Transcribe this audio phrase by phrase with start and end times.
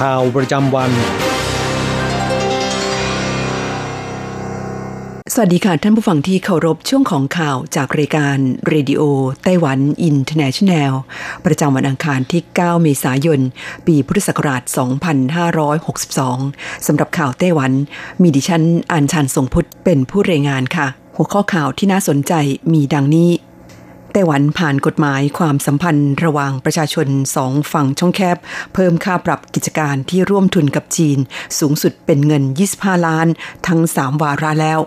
[0.00, 0.90] ข่าวประจำวัน
[5.34, 8.36] สวัสดีค่ะท่านผู้ฟังที่เคารพช่วงของข่าวจากรายการ
[8.68, 10.92] Radio Taiwan International
[11.44, 13.40] ประจำวันอังคารที่ 9 เมษายน
[13.86, 14.62] ปีพุทธศักราช
[15.94, 17.72] 2562 สำหรับข่าวไต้หวัน
[18.22, 22.32] มีดิฉันอัญชันทรงพุทธเป็นผู้รายงานค่ะ หัวข้อข่าวที่น่าสนใจ
[22.72, 23.30] มีดังนี้
[24.16, 28.36] ไต้หวันผ่านกฎหมายความสัมพันธ์ระหว่างประชาชนสองฝั่งช่องแคบ
[28.74, 31.18] เพิ่มค่าปรับกิจการที่ร่วมทุนกับจีน
[31.58, 32.42] สูงสุดเป็นเงิน
[32.74, 33.26] 25 ล้าน
[33.66, 34.80] ทั้ง 3 วาระแล้ว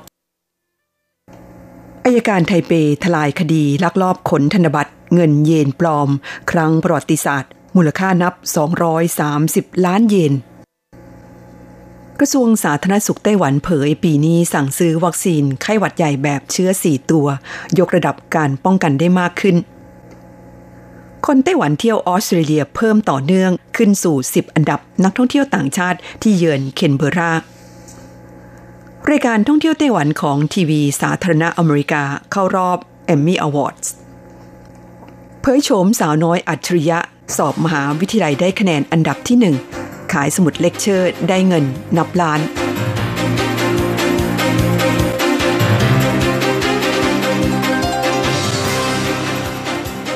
[2.05, 2.71] อายการไทเป
[3.03, 6.09] ทลายคดีลักลอบขนธนบัตรเงินเยนปลอม
[6.51, 8.33] ครั้งประวัติศาสตร์ มูลค่านับ
[9.09, 10.33] 230 ล้านเยน
[12.21, 17.27] กระทรวงสาธารณสุขไต้หวันเผยปีนี้สั่งซื้อวัคซีนไข้หวัดใหญ่แบบเชื้อ 4 ตัว
[17.79, 19.55] ยกระดับการป้องกันได้มากขึ้น
[21.25, 27.31] คนไต้หวันเที่ยวออสเตรเลียเพิ่มต่อเนื่องขึ้นสู่ 10 อันดับนักท่องเที่ยวต่างชาติที่เยือนเคนเบรา
[29.09, 32.77] รายการท่องเที่ยวไต้หวันของทีวีสาธารณะอเมริกาเข้ารอบ
[33.13, 33.87] Emmy Awards
[35.41, 36.99] เผยโฉมสาวน้อยอัจฉริยะ
[37.35, 39.55] สอบมหาวิทยาลัยได้คะแนนอันดับที่หนึ่ง
[40.13, 41.65] ขายสมุดเลคเชอร์ได้เงิน
[41.97, 42.39] นับล้าน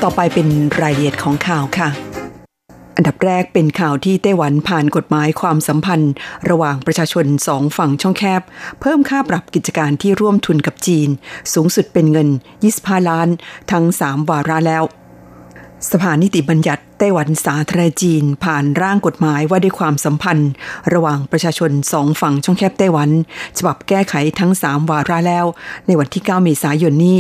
[0.01, 0.47] ต่อไปเป็น
[0.81, 1.89] รายละเอียดของข่าวค่ะ
[2.95, 6.13] อันดับแรกเป็นข่าวที่ไต้หวันผ่านกฎหมายความสัมพันธ์
[6.49, 8.41] ระหว่างประชาชนสองฝั่งช่องแคบ
[8.81, 11.09] เพิ่มค่าปรับกิจการที่ร่วมทุนกับจีน
[11.53, 12.29] สูงสุดเป็นเงิน
[12.69, 13.27] 25 ล้าน
[13.71, 14.83] ทั้ง 3 วาระแล้ว
[15.89, 20.51] สภานิติบัญญัติไต้หวันสาธารณจีน ผ่านร่างกฎหมายว่าด้วยความสัมพันธ์
[20.93, 23.09] ระหว่างประชาชนสองฝั่งช่องแคบไต้หวัน
[23.57, 25.45] ฉบับแก้ไขทั้ง 3 วาระแล้ว
[25.87, 27.19] ในวันที่ 9 เมษายนนี้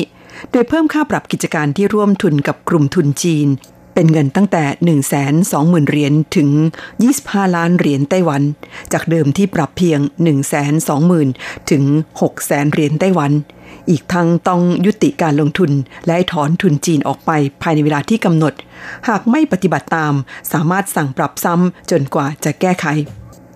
[0.51, 3.47] โดยเพิ่มค่าปรับกิจการที่ร่วมทุนกับกลุ่มทุนจีน
[3.93, 4.97] เป็นเงินตั้งแต่ 1 2 0
[5.51, 6.49] 0 0 0เหรียญถึง
[7.01, 8.41] 25 ล้านเหรียญไต้หวัน
[8.93, 10.33] จากเดิมที่ปรับเพียง 1 2 0
[10.89, 11.83] 0 0 0ถึง
[12.19, 13.31] 6 0 0 0 0เหรียญไต้หวัน
[13.89, 15.71] อีกทั้งต้องยุติการลงทุน
[16.07, 17.31] และถอนทุนจีนออกไป
[17.61, 18.53] ภายในเวลาที่กำหนด
[19.07, 20.13] หากไม่ปฏิบัติตาม
[20.51, 22.85] สามารถสั่งปรับซ้ำจนกว่าจะแก้ไข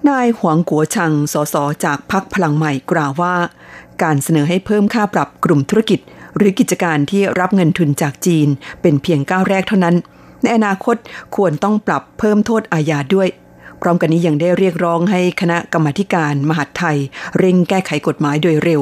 [0.09, 3.35] นายหวงกัวชัง สสจากพรรคพลังใหม่กล่าวว่า
[4.03, 5.99] การเสนอให้เพิ่มค่าปรับกลุ่มธุรกิจ
[6.37, 8.47] หรือกิจการที่รับเงินทุนจากจีน
[8.81, 9.95] เป็นเพียงก้าวแรกเท่านั้น
[10.41, 10.95] ในอนาคต
[11.35, 13.27] ควรต้องปรับเพิ่มโทษอาญาด้วย
[13.81, 16.97] พร้อมกันนี้ยังได้เรียกร้องให้คณะกรรมาการมหาดไทย
[17.37, 18.81] เร่งแก้ไขกฎหมายโดยเร็ว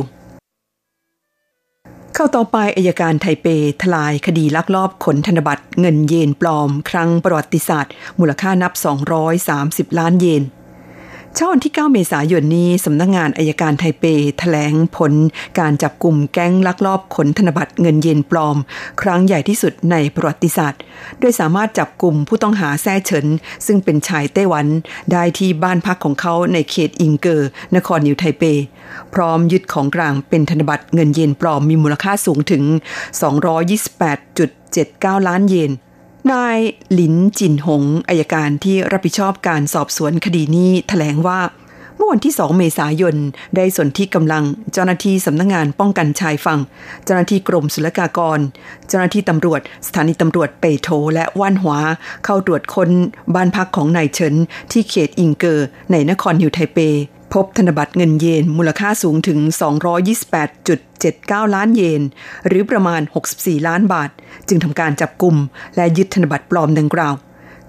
[2.16, 3.48] เข้าต่อไปอายการไทเป
[3.82, 8.74] ทลายคดีลักลอบขนธนบัตรเงินเยนปลอม ครั้งประวัติศาสตร์ มูลค่านับ
[9.36, 10.44] 230 ล้านเยน
[11.36, 14.04] เช้าวันที่ 9 เมษายนนี้ สำนักงงานอายการไทเป
[14.40, 15.14] แถลงผล
[15.60, 18.58] การจับกลุ่มแก๊งลักลอบขนธนบัตรเงินเยนปลอม
[19.02, 20.82] ครั้งใหญ่ที่สุดในประวัติศาสตร์
[21.20, 23.26] โดยสามารถจับกลุ่มผู้ต้องหาแท้เฉิน
[23.66, 24.66] ซึ่งเป็นชายไต้หวัน
[25.12, 28.44] ได้ที่บ้านพักของเขาในเขตอิงเกอร์ นครนิวไทเป
[29.14, 32.64] พร้อมยึดของกลางเป็นธนบัตรเงินเยนปลอมมีมูลค่าสูงถึง
[34.36, 35.72] 228.79 ล้านเยน
[36.32, 36.60] นาย
[36.94, 41.40] หลินจินหงอายการที่รับผิดชอบการสอบสวนคดีนี้แถลงว่า
[41.96, 43.16] เมื่อวันที่ 2 เมษายน
[43.56, 44.44] ได้สนที่กำลัง
[44.74, 46.60] เจ้าหน้าที่สำนักงงานป้องกันชายฝั่ง
[47.06, 48.40] เจ้าหน้าที่กรมศุลกากร
[48.88, 51.80] เจ้าหน้าที่ตำรวจ สถานีตำรวจเปโถและว่านหวา
[52.26, 52.90] เข้าตรวจค้น
[53.36, 54.36] บ้านพักของนายเฉิน
[54.72, 56.78] ที่เขตอิงเกอร์ในนครนิวไทเป
[57.34, 59.40] พบธนบัตรเงินเยนมูลค่าสูงถึง
[60.68, 62.02] 228.79 ล้านเยน
[62.48, 63.02] หรือประมาณ
[63.34, 64.10] 64 ล้านบาท
[64.48, 65.36] จึงทำการจับกลุ่ม
[65.76, 67.14] และยึดธนบัตรปลอมดังกล่าว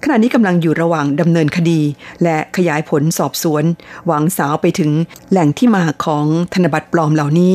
[0.03, 1.81] ขณะนี้กำลังอยู่ระหว่างดำเนินคดี
[2.23, 3.63] และขยายผลสอบสวน
[4.05, 4.91] หวังสาวไปถึง
[5.31, 7.53] แหล่งที่มาของธนบัตรปลอมเหล่านี้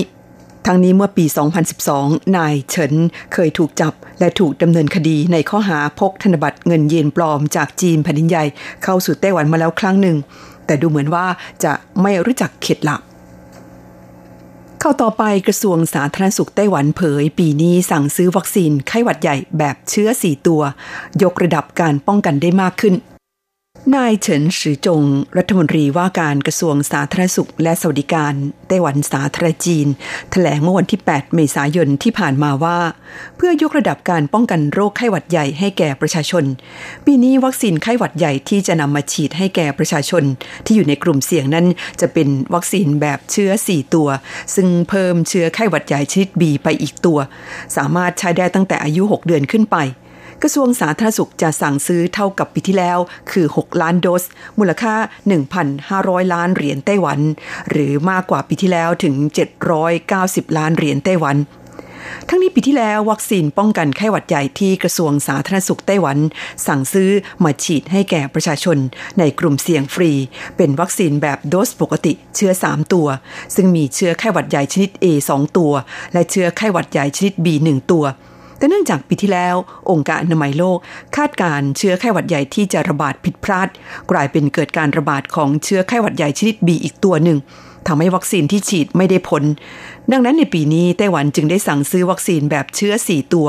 [0.67, 1.25] ทั้งนี้เมื่อปี
[1.81, 2.93] 2012 นายเฉิน
[3.33, 8.45] เคยถูกจับและถูกดำเนินคดีในข้อหาพกธนบัตรเงินเยนปลอมจากจีนแผ่นดินใหญ่
[8.85, 10.19] เข้าสู่ไต้หวันมาแล้วครั้งหนึ่ง
[10.71, 11.27] แต่ดูเหมือนว่า
[11.65, 11.73] จะ
[12.03, 13.01] ไม่รู้จักเข็ดหลับ
[14.81, 20.63] เข้าต่อไปกระทรวงสาธารณสุขไต้หวันเผย ปีนี้สั่งซื้อวัคซีนไข้หวัดใหญ่แบบเชื้อ 4 ตัว
[21.23, 22.95] ยกระดับการป้องกันได้มากขึ้น
[23.97, 25.03] นายเฉินสือจง
[25.37, 28.35] รัฐมนตรีว่าการกระทรวงสาธารณสุข และสวัสดิการ
[28.69, 29.91] ไต้หวันสาธารณจีนถ
[30.31, 32.79] แถลงเมื่อวันที่ 8 เมษายนที่ผ่านมาว่า
[33.37, 36.45] เพื่อยกระดับการป้องกันโรคไข้หวัดใหญ่ให้แก่ประชาชน
[37.07, 40.25] ปีนี้วัคซีนไข้หวัดใหญ่ที่จะนำมาฉีดให้แก่ประชาชน
[40.65, 41.67] ที่อยู่ในกลุ่มเสี่ยงนั้น
[42.01, 44.09] จะเป็นวัคซีนแบบเชื้อ 4 ตัว
[44.55, 47.19] ซึ่งเพิ่มเชื้อไข้หวัดใหญ่ชนิดบีไปอีกตัว
[47.77, 49.79] สามารถใช้ได้ตั้งแต่อายุ 6 เดือนขึ้นไป
[50.43, 52.99] กระทรวงสาธารณสุขจะสั่งซื้อเท่ากับปีที่แล้ว
[53.31, 54.25] คือ 6 ล้านโดส
[54.59, 54.95] มูลค่า
[55.65, 57.21] 1,500 ล้านเหรียญไต้หวัน
[57.71, 59.15] หรือมากกว่าปีที่แล้วถึง
[59.87, 61.37] 790 ล้านเหรียญไต้หวัน
[62.29, 66.19] ทั้งนี้ปีที่แล้ววัคซีนป้องกันไข้หวัดใหญ่ที่กระทรวงสาธารณสุขไต้หวัน
[66.67, 67.11] สั่งซื้อ
[67.45, 68.79] มาฉีดให้แก่ประชาชน
[69.19, 70.13] ในกลุ่มเสี่ยงฟรี
[70.57, 73.07] เป็นวัคซีนแบบโดสปกติเชื้อ 3 ตัว
[73.55, 75.73] ซึ่งมีเชื้อไข้หวัดใหญ่ชนิด A 2 ตัว
[76.13, 78.05] และเชื้อไข้หวัดใหญ่ชนิด B 1ตัว
[78.61, 79.57] แต่เนื่องจากปีที่แล้ว
[79.91, 80.79] องค์การอนามัยโลก
[81.17, 83.69] คาดการเชื้อไข้หวัดใหญ่ที่จะระบาดผิดพลาด
[84.11, 87.39] กลายเป็นเกิดการระบาดของเชื้อไข้หวัดใหญ่ชนิดบีอีกตัวหนึ่ง
[87.87, 89.43] ทำให้วัคซีนที่ฉีดไม่ได้ผล
[90.13, 93.49] ดังนั้นในปีนี้ไต้หวันจึงได้สั่งซื้อวัคซีนแบบเชื้อ 4 ตัว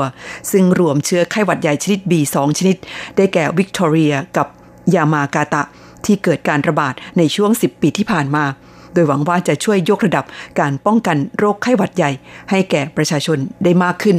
[0.52, 2.76] ซึ่งรวมเชื้อไข้หวัดใหญ่ชนิด B2 ชนิด
[3.16, 4.46] ได้แก่วิกตอเรียกับ
[4.94, 5.62] ยามากาตะ
[6.04, 8.44] ที่เกิดการระบาดในช่วง 10 ปีที่ผ่านมา
[8.92, 10.24] โดยหวังว่าจะช่วยยกระดับ
[10.60, 12.10] การป้องกันโรคไข้หวัดใหญ่
[12.50, 14.16] ให้แก่ประชาชนได้มากขึ้น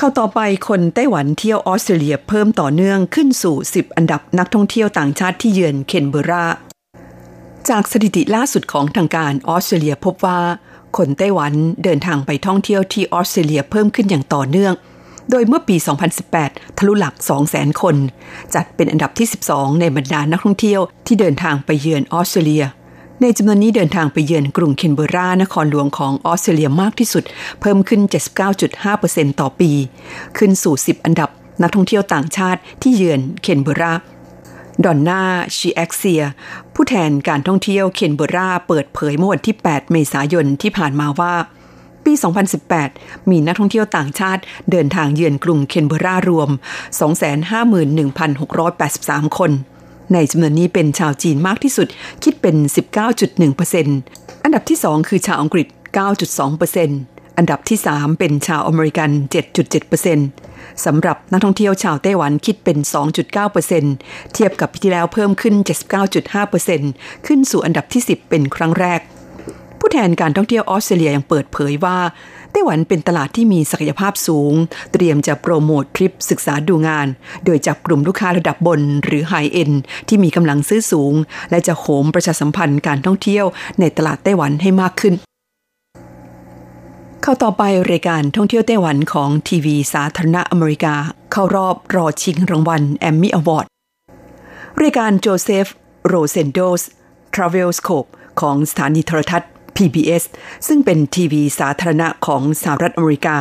[0.00, 6.46] เข้าต่อไปคนไต้หวันเที่ยวออสเตรเลียเพิ่มต่อเนื่องขึ้นสู่ 10 อันดับนักท่องเที่ยวต่างชาติที่เยือนเคนเบรา
[7.68, 10.40] จากสถิติล่าสุดของทางการออสเตรเลียพบว่า
[10.96, 11.52] คนไต้หวัน
[11.84, 14.72] เดินทางไปท่องเที่ยวที่ออสเตรเลียเพิ่มขึ้นอย่างต่อเนื่อง
[15.30, 15.76] โดยเมื่อปี
[16.26, 17.14] 2018 ทะลุหลัก
[17.48, 17.96] 200,000 คน
[18.54, 22.64] จัดเป็นอันดับที่ 12 ในบรรดานักท่องเที่ยวที่เดินทางไปเยือนออสเตรเลีย
[23.22, 27.24] ในจำนวนนี้เดินทางไปเยือนกรุงเคนเบรานครหลวงของออสเตรเลียมากที่สุด
[27.60, 28.00] เพิ่มขึ้น
[28.70, 29.70] 79.5%ต่อปี
[30.36, 31.30] ขึ้นสู่ 10 อันดับ
[31.62, 33.94] นักท่องเที่ยวต่างชาติที่เยือนเคนเบรา
[34.84, 35.22] ดอนนา
[35.56, 36.22] ชีแอกเซีย
[36.74, 41.34] ผู้แทนการท่องเที่ยวเคนเบราเปิดเผยเมื่อวันที่ 8 เมษายนที่ผ่านมาว่า
[42.04, 42.12] ปี
[42.72, 46.50] 2018 มีนักท่องเที่ยวต่างชาติเดินทางเยือนกรุงเคนเบรารวม
[48.18, 49.52] 251,683 คน
[50.12, 51.88] ในจำนวนนี้เป็นชาวจีนมากที่สุด
[52.24, 52.56] คิดเป็น
[53.30, 55.66] 19.1%อันดับที่ 2 คือชาวอังกฤษ
[56.72, 59.10] 9.2%อันดับที่ 3 เป็นชาวอเมริกัน
[60.12, 62.78] 7.7%สำหรับนักท่องเที่ยวชาวไต้หวันคิดเป็น
[63.56, 65.54] 2.9%เทียบกับปีที่แล้วเพิ่มขึ้น
[66.40, 69.00] 79.5%ขึ้นสู่อันดับที่ 10 เป็นครั้งแรก
[69.78, 71.98] ผู้แทนการท่องเที่ยวออสเตรเลียยังเปิดเผยว่า
[72.58, 74.52] ต้หวันเป็นตลาดที่มีศักยภาพสูง
[74.92, 77.06] เตรียมจะโปรโมททริปศึกษาดูงาน
[77.44, 79.70] โดยจับกลุ่มลูกค้าระดับบนหรือไฮเอ็น
[80.08, 81.14] ที่มีกำลังซื้อสูง
[81.50, 83.46] และจะโหมประชาสัมพันธ์การท่องเที่ยว
[83.80, 85.14] ในตลาดไต้หวันให้มากขึ้น
[87.22, 90.94] เข้าต่อไปรายการท่องเที่ยวไต้หวันของทีวีสาธารณะอเมริกา
[91.32, 93.66] เข้ารอบรอชิงรางวัล Emmy Award
[94.82, 95.66] รายการ Joseph
[96.06, 96.82] Rosendo's
[97.34, 98.06] Travelscope
[98.40, 100.24] ของสถานีโทรทัศน์ PBS
[100.66, 103.38] ซึ่งเป็นทีวีสาธารณะของสหรัฐอเมริกา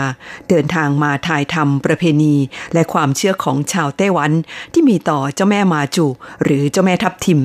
[0.50, 2.36] เดินทางมาถ่ายทำประเพณี
[2.74, 4.31] และความเชื่อของชาวไต้หวัน
[4.74, 6.06] ที่มีต่อเจ้าแม่มาจู
[6.44, 7.42] หรือเจ้าแม่ทับทิม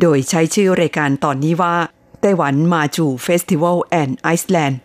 [0.00, 1.76] โดยใช้ชื่อรายการตอนนี้ว่า
[2.20, 4.78] Taiwan Mazu Festival and Island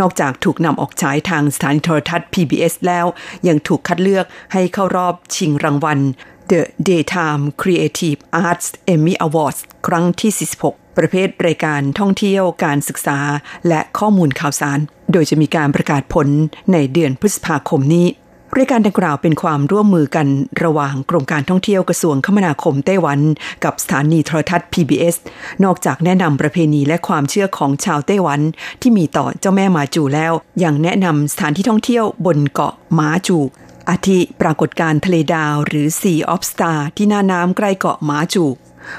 [0.00, 3.06] นอกจากถูกนำออกฉายทางสถานีโทรทัศน์ PBS แล้ว
[3.48, 5.98] ยังถูกคัดเลือกให้เข้ารอบชิงรางวัล
[6.50, 13.18] The Daytime Creative Arts Emmy Awards ครั้งที่ 46 ประเภทรายการท่องเที่ยวการศึกษา
[13.68, 14.78] และข้อมูลข่าวสาร
[15.12, 16.28] โดยจะมีการประกาศผล
[16.72, 18.06] ในเดือนพฤษภาคมนี้
[18.58, 20.26] รายการดังกล่าวเป็นความร่วมมือกัน
[20.64, 23.20] ระหว่างกรมการท่องเที่ยวกระทรวงคมนาคมไต้หวัน
[23.64, 25.16] กับสถานีโทรทัศน์ PBS
[25.64, 28.40] นอกจากแนะนำประเพณีและความเชื่อของชาวไต้หวัน
[28.80, 30.32] ที่มีต่อเจ้าแม่มาจูแล้ว
[30.64, 33.38] ยังแนะนำสถานที่ท่องเที่ยวบนเกาะมาจู
[33.90, 38.44] อาทิปรากฏการทะเลดาวหรือ Sea of Star ที่หน้าน้ำใกล้เกาะมาจู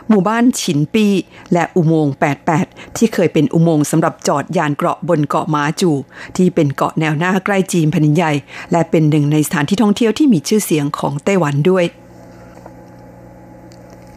[0.10, 1.14] หมู่บ้านฉินปี้
[1.54, 2.16] และอุโมงค์
[2.56, 5.92] 88 ที่เคยเป็นอุโมงค์สำหรับจอดยานเกราะบนเกาะมาจู
[6.38, 8.32] ที่เป็นเกาะแนวหน้าใกล้จีนแผ่นใหญ่
[8.72, 11.86] และเป็นหนึ่งในสถานที่ท่องเที่ยวที่มีชื่อเสียงของไต้หวันด้วย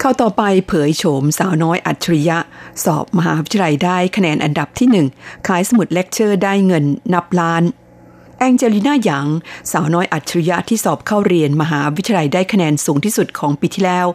[0.00, 2.38] เข้าต่อไปเผยโฉมสาวน้อยอัจฉริยะ
[2.84, 5.06] สอบมหาวิทยาลัยได้คะแนนอันดับที่หนึ่ง
[5.46, 7.62] ขายสมุดเลคเชอร์ได้เงินนับล้าน
[8.38, 9.28] แองเจลิน่าหยาง
[9.72, 14.06] สาวน้อยอัจฉริยะที่สอบเข้าเรียนมหาวิทยาลัยได้คะแนนสูงที่สุดของปีที่แล้ว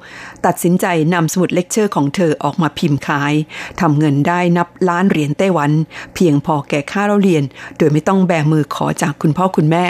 [0.46, 3.34] ตัดสินใจนำสมุดเลคเชอร์ของเธอออกมาพิมพ์ขาย
[3.80, 5.72] ทำเงินได้นับล้านเหรียญไต้หวัน
[6.16, 7.44] เพียงพอแก่ค่าเล่าเรียน
[7.78, 9.86] โดยไม่ต้องแบมือขอจากคุณพ่อคุณแม่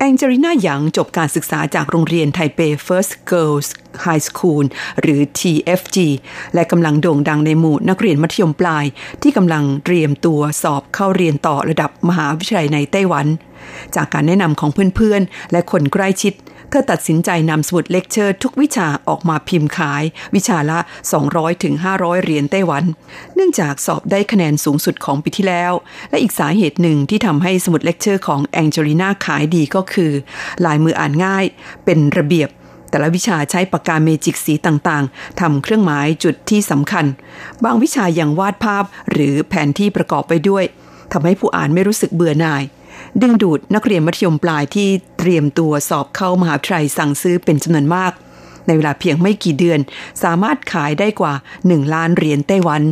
[0.00, 3.68] แองเจลิน่าหยางจบการศึกษาจากโรงเรียนไทเป First Girls
[4.04, 4.64] High School
[5.00, 5.96] หรือ TFG
[6.54, 8.84] และกำลังโด่งดังในหมู่นักเรียนมัธยมปลาย
[9.22, 13.26] ที่กำลังเตรียมตัวสอบเข้าเรียนต่อระดับมหาวิทยาลัยในไต้หวัน
[13.96, 16.32] จากการแนะนำของเพื่อนๆ และคนใกล้ชิด
[16.70, 20.02] เธอตัดสินใจนำสมุดเลคเชอร์ทุกวิชาออกมาพิมพ์ขาย
[20.34, 20.78] วิชาละ
[21.20, 22.84] 200ถึง500เหรียญไต้หวัน
[23.34, 25.72] เนื่องจากสอบได้คะแนนสูงสุดของปีที่แล้ว
[26.10, 30.12] และอีกสาเหตุหนึ่งที่ทำให้สมุดเลคเชอร์ของแองเจลิน่าขายดีก็คือ
[30.64, 31.44] ลายมืออ่านง่าย
[31.84, 32.48] เป็นระเบียบ
[32.90, 37.06] แต่ละวิชาใช้ปากกาเมจิกสีต่างๆ ทำเครื่องหมายจุดที่สำคัญ
[37.64, 40.64] บางวิชายังวาดภาพหรือแผนที่ประกอบไปด้วย
[41.12, 42.62] ทำให้ผู้อ่านไม่รู้สึกเบื่อหน่าย
[43.22, 44.88] ดึงดูดนักเรียนมัธยมปลายที่
[45.18, 48.12] เตรียมตัวสอบเข้ามหาวิทยาลัยสั่งซื้อเป็นจำนวนมาก
[48.66, 49.80] ในเวลาเพียงไม่กี่เดือน
[50.22, 51.34] สามารถขายได้กว่า
[51.64, 52.82] 1 ล้านเหรียญไต้หวัน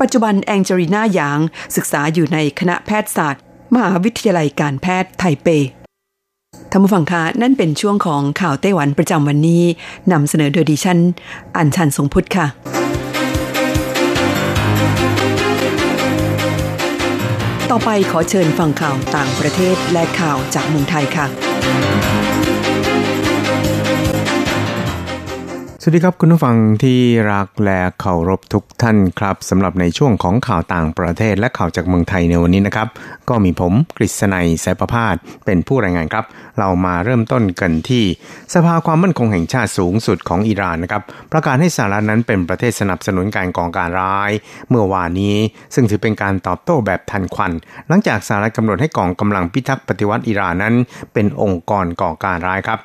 [0.00, 1.38] ปัจจุบันแองเจลิน่าหยาง
[1.76, 3.42] ศึกษาอยู่ในคณะแพทยศาสตร์
[3.74, 5.48] มหาวิทยาลัยการแพทย์ไทเป
[6.70, 9.64] ท่านผู้ฟังคะนั่นเป็นช่วงของข่าวไต้หวันประจำวันนี้
[10.12, 10.98] นำเสนอโดยดิฉัน
[11.56, 12.81] อัญชันทรงพุทธค่ะ
[17.74, 22.11] ต่อไปขอเชิญฟังข่าวต่างประเทศและข่าวจากเมืองไทยค่ะ
[25.84, 27.00] สวัสดีครับคุณผู้ฟังที่
[27.32, 32.88] รักและเคารพทุกท่านครับสำหรับในช่วงของข่าวต่างประเทศและข่าวจากเมืองไทยในวันนี้นะครับ
[33.28, 36.24] ก็มีผมกฤษณัยสายประพาสเป็นผู้รายงานครับ
[36.58, 38.04] เรามาเริ่มต้นกันที่
[38.54, 44.30] สภาความมั่นคงแห่งชาติสูงสุดของอิหร่านนะครับประกาศให้สหรัฐนั้นเป็นประเทศสนับสนุนการก่อการร้าย
[44.68, 45.36] เมื่อวานนี้
[45.74, 47.52] ซึ่งถือเป็นการตอบโต้แบบทันควัน
[47.88, 50.74] หลังจากสหรัฐกำหนดให้กองกำลังพิทักษ์ปฏิวัติอิหร่านนั้น
[51.12, 52.80] เป็นองค์กรก่อการร้ายครับ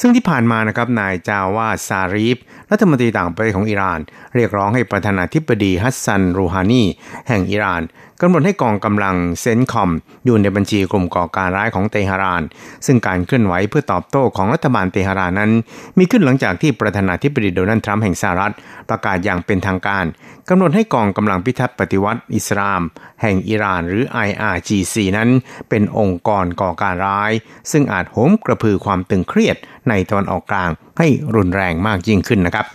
[0.00, 2.38] ซึ่งที่ผ่านมานะครับนายจาวัดซารีฟ
[2.70, 4.00] รัฐมนตรีต่างประเทศของอิหร่าน
[4.34, 6.84] เรียกร้องให้ประธานาธิบดีฮัสซัน รูฮานี
[7.28, 7.82] แห่งอิหร่าน
[8.24, 9.90] กำหนดให้กองกำลัง CENTCOM
[10.24, 12.42] อยู่ในบัญชีกลุ่มก่อการร้ายของเตหะราน
[12.86, 15.50] ซึ่งการเคลื่อนไหวเพื่อตอบโต้ของรัฐบาลเตหะรานนั้น
[15.98, 18.54] มีขึ้นหลังจากที่ประธานาธิบดีโดนัลด์ทรัมป์แห่งสหรัฐ
[18.88, 20.04] ประกาศอย่างเป็นทางการ
[20.48, 22.82] กำหนดให้กองกำลังพิทักษ์ปฏิวัติอิสลาม
[23.22, 25.28] แห่งอิหร่านหรือ IRGC นั้น
[25.68, 27.32] เป็นองค์กรก่อการร้าย
[27.70, 29.56] ซึ่งอาจโหมกระพือความตึงเครียด
[29.88, 32.66] ในตอนออกกลางให้รุนแรงมากยิ่งขึ้นนะครับ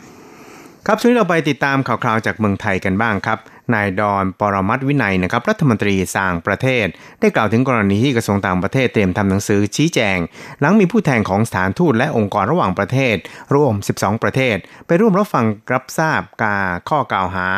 [0.86, 3.40] ครับช่วงนี้เราไปติดตามข่าวคราวจากเมืองไทยกันบ้างครับ
[3.74, 6.86] นายดอนปรมัตวินัยนะครับรัฐมนตรีสร้างประเทศ
[7.20, 10.18] ได้กล่าวถึงกรณีที่กระทรวงต่างประเทศเตรียมทำหนังสือชี้แจง
[10.60, 13.16] หลังมีผู้แทนของสถานทูตและองค์กรระหว่างประเทศ
[13.56, 14.58] รวม 12 ประเทศ
[14.88, 16.58] ไปร่วมรับฟังรับทราบกา
[16.90, 17.50] ข้อกล่าวหา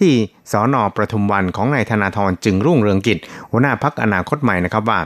[0.00, 0.12] ที่
[0.52, 3.18] สอนอประทุมวันของนายธนาธรจึงรุ่งเรืองกิจ
[3.50, 5.00] หัวหน้าพักอนาคตใหม่นะครับว่า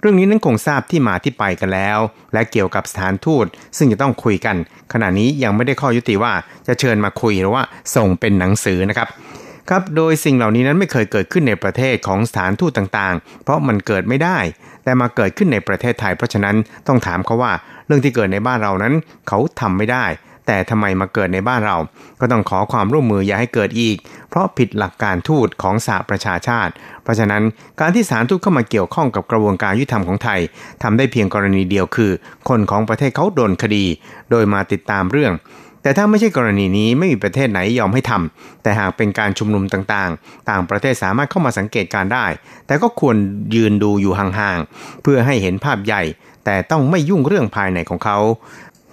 [0.00, 1.98] เรื่องนี้นั้นคงทราบที่มาที่ไปกันแล้ว
[2.32, 4.56] และเกี่ยวกับสถานทูต ซึ่งจะต้องคุยกัน
[4.92, 6.32] ขณะนี้ยังไม่ได้ข้อยุติว่า
[6.66, 7.62] จะเชิญมาคุยหรือว่า
[7.96, 9.08] ส่งเป็นหนังสือนะครับ
[9.70, 14.38] ครับ โดยสิ่งเหล่านี้นั้นไม่เคยเกิดขึ้นในประเทศของสถานทูตต่างๆ เพราะมันเกิดไม่ได้
[14.84, 17.52] แต่มาเกิดขึ้นในประเทศไทย เพราะฉะนั้นต้องถามเขาว่า
[17.86, 18.94] เรื่องที่เกิดในบ้านเรานั้น
[19.28, 20.06] เขาทำไม่ได้
[20.46, 21.76] แต่ทำไมมาเกิดในบ้านเรา
[22.20, 23.96] ก็ต้องขอความร่วมมืออย่าให้เกิดอีก
[24.30, 27.42] เพราะผิดหลักการทูตของสหประชาชาติ เพราะฉะนั้น
[27.80, 30.40] การที่สารทูตเข้ามาเกี่ยวข้องกับกระบวนการยุติธรรมของไทย
[30.82, 32.10] ทำได้เพียงกรณีเดียวคือ
[32.48, 33.84] คนของประเทศเขาโดนคดี
[34.30, 35.32] โดยมาติดตามเรื่อง
[35.82, 42.26] แต่ถ้าไม่ใช่กรณีนี้ไม่มีประเทศไหนยอมให้ทำแต่หากเป็นการชุมนุมต่างๆ ต่างประเทศสามารถเข้ามาสังเกตการได้
[42.66, 43.16] แต่ก็ควร
[43.54, 46.02] ยืนดูอยู่ห่างๆ เพื่อให้เห็นภาพใหญ่
[46.44, 48.18] แต่ต้องไม่ยุ่งเรื่องภายในของเขา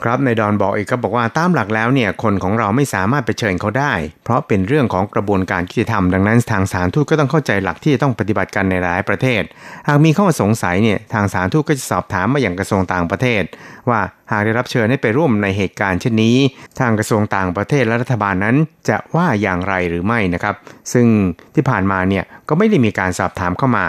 [0.03, 9.41] ครับในดอนบอกอีกก็บอกว่าตามหลักแล้วเนี่ยคนของเราไม่สามารถไปเชิญเขาได้ เพราะเป็นเรื่องของกระบวนการยุติธรรมดังนั้นทางสารทูตก็ต้องเข้าใจหลักที่จะต้องปฏิบัติกันในหลายประเทศ
[9.87, 13.43] หากมีข้อสงสัยเนี่ยทางสารทูตก็จะสอบถามมาอย่างกระทรวงต่างประเทศ
[13.89, 13.99] ว่า
[14.31, 16.37] หากได้รับเชิญให้ไปร่วมในเหตุการณ์เช่นนี้
[16.79, 18.55] ทางกระทรวงต่างประเทศและรัฐบาลนั้น
[18.89, 20.55] จะว่าอย่างไรหรือไม่นะครับ
[20.93, 21.07] ซึ่ง
[21.55, 23.85] ที่ผ่านมาเนี่ยก็ไม่ได้มีการสอบถามเข้ามา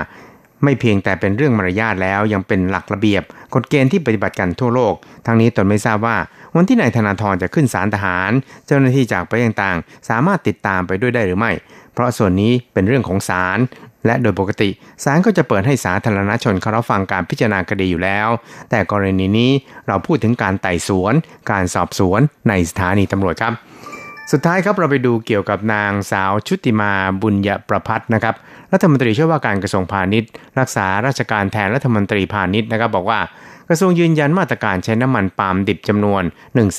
[0.65, 3.23] ไม่เพียงแต่เป็นเรื่องมารยาทแล้วยังเป็นหลักระเบียบ
[3.55, 4.95] กฎเกณฑ์ที่ปฏิบัติกันทั่วโลก
[5.27, 6.17] ทั้งนี้ตนไม่ทราบว่า
[6.57, 8.31] วันที่นายธนาธรจะขึ้นศาลทหาร
[8.67, 11.53] เจ้าหน้าที่จากประเทศต่างๆ สามารถติดตามไปด้วยได้หรือไม่
[11.95, 13.59] เพราะส่วนนี้เป็นเรื่องของศาล
[14.07, 14.71] และโดยปกติ
[15.05, 18.29] ศาลก็จะเปิดให้สาธารณชนเขารับฟังการพิจารณาคดีอยู่แล้ว
[18.71, 19.51] แต่กรณีนี้
[19.89, 21.15] เราพูดถึงการไต่สวน
[21.51, 23.53] การสอบสวนในสถานีตำรวจครับ
[24.33, 28.35] สุดท้ายครับเราไปดูเกี่ยวกับนางสาวชุติมาบุญยประพัฒนะครับ
[28.73, 33.21] รัฐมนตรีช่วยว่าการกระทรวงพาณิชย์ รักษาราชการแทนรัฐมนตรีพาณิชย์นะครับบอกว่า
[33.69, 36.23] กระทรวงยืนยันมาตรการใช้น้ำมันปาล์มดิบจำนวน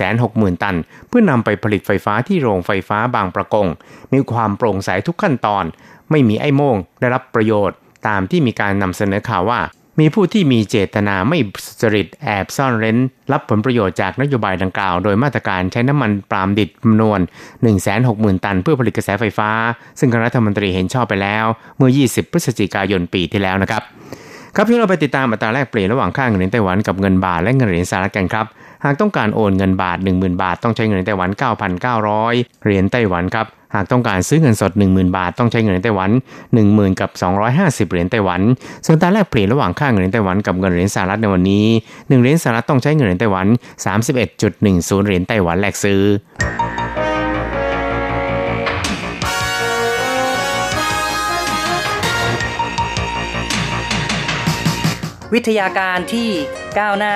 [0.03, 3.67] 160,000 ตัน เพื่อนำไปผลิตไฟฟ้าที่โรงไฟฟ้าบางประกง
[4.13, 5.63] มีความโปร่งใสทุกขั้นตอน
[6.11, 9.59] ไม่มีไอ้โมงได้รับประโยชน์ ตามที่มีการนำเสนอข่าวว่า
[10.01, 12.97] มีผู้ที่มีเจตนาไม่สุจริตแอบซ่อนเร้น
[13.31, 17.19] รับผลประโยชน์จากนโยบายดังกล่าว โดยมาตรการใช้น้ำมันปาล์มดิบจำนวน
[17.81, 19.49] 160,000 ตันเพื่อผลิตกระแสไฟฟ้า
[19.99, 21.45] ซึ่งคณะรัฐมนตรีเห็นชอบไปแล้ว
[21.77, 23.83] เมื่อ 20 พฤศจิกายนปีที่แล้วนะครับ
[24.55, 28.45] ครับที่เราไปติดตามอัตราแลกเปลี่ยนระหว่างค่าเงินเหรียญไต้หวันกับเงินบาทและเงินเหรียญสหรัฐกันครับ
[28.83, 31.29] หากต้องการโอนเงินบาท 10,000 บาท ต้องใช้เงินไต้หวัน
[31.97, 36.11] 9,900 เหรียญไต้หวันครับ หากต้องการซื้อเงินสด 10,000 บาท ต้องใช้เงินไต้หวัน
[36.55, 37.09] 10,000กับ
[37.51, 38.41] 250 เหรียญไต้หวัน
[38.85, 43.47] ส่วนตาแลกเปลี่ยนระหว่างค่าเงินไต้หวันกับเงินเหรียญสหรัฐในวันนี้ 1 เหรียญสหรัฐต้องใช้เงินไต้หวัน
[44.25, 46.01] 31.10 เหรียญไต้หวันแลกซื้อ
[55.33, 56.29] วิทยาการที่
[56.79, 57.15] ก้าวหน้า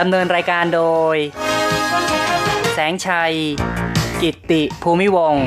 [0.00, 0.82] ดำเนินรายการโด
[1.14, 1.16] ย
[2.74, 3.34] แสงชัย
[4.22, 5.44] กิตติภูมิวงศ์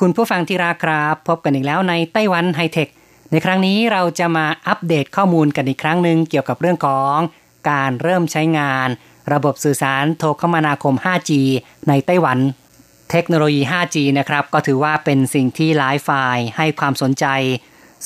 [0.00, 2.88] คุณผู้ฟังที่รักครับ พบกันอีกแล้วในไต้หวันไฮเทค
[3.30, 7.16] ในครั้งนี้เราจะมาอัปเดตข้อมูลกันอีกครั้งหนึ่งเกี่ยวกับเรื่องของ
[7.70, 8.88] การเริ่มใช้งาน
[9.32, 11.30] ระบบสื่อสารโทรคมนาคม 5G
[11.88, 12.38] ในไต้หวัน
[13.10, 17.26] เทคโนโลยี 5G นะครับ ก็ถือว่าเป็นสิ่งที่หลายฝ่ายให้ความสนใจ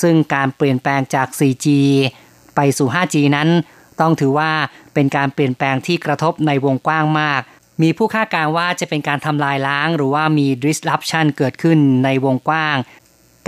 [0.02, 1.66] ซึ่งการเปลี่ยนแปลงจาก 4G
[2.56, 3.48] ไปสู่ 5G นั้น
[4.00, 4.52] ต้องถือว่า
[4.94, 7.42] เป็นการเปลี่ยนแปลงที่กระทบในวงกว้างมาก
[7.82, 12.76] มีผู้คาดการ์ว่าจะเป็นการทำลายล้าง หรือว่ามี disruption เกิดขึ้นในวงกว้าง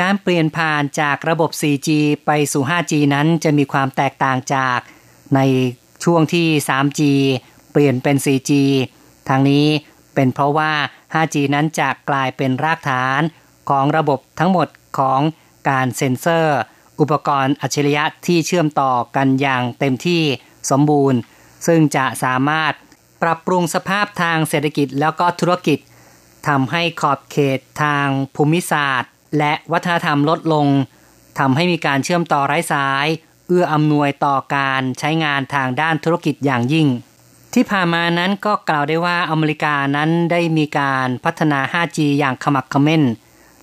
[0.01, 1.89] การเปลี่ยนผ่านจากระบบ 4G
[2.27, 4.79] ไปสู่ 5G นั้นจะมีความแตกต่างจาก
[5.35, 5.41] ใน
[6.05, 7.01] ช่วงที่ 3G
[7.73, 8.53] เปลี่ยนเป็น 4G
[9.29, 9.67] ทางนี้
[10.15, 10.73] เป็นเพราะว่า
[11.15, 13.21] 5G นั้นจะกลายเป็นรากฐาน
[13.71, 15.21] ของระบบทั้งหมดของ
[15.69, 16.59] การเซ็นเซอร์
[17.01, 20.23] อุปกรณ์อัจฉริยะที่เชื่อมต่อกันอย่างเต็มที่
[20.71, 21.19] สมบูรณ์
[21.67, 22.73] ซึ่งจะสามารถ
[23.23, 25.79] ปรับปรุงสภาพทางเศรษฐกิจแล้วก็ธุรกิจ
[26.49, 30.67] ทำให้ขอบเขตทางภูมิศาสตร์ และวัฒนธรรมลดลง
[31.39, 33.07] ทำให้มีการเชื่อมต่อไร้สาย
[33.47, 36.89] เอื้ออำนวยต่อการใช้งานทางด้านธุรกิจอย่างยิ่ง
[37.55, 43.03] ที่ผ่านมานั้นก็กล่าวได้ว่าอเมริกานั้นได้มีการพัฒนา 5G อย่างขมักขม้น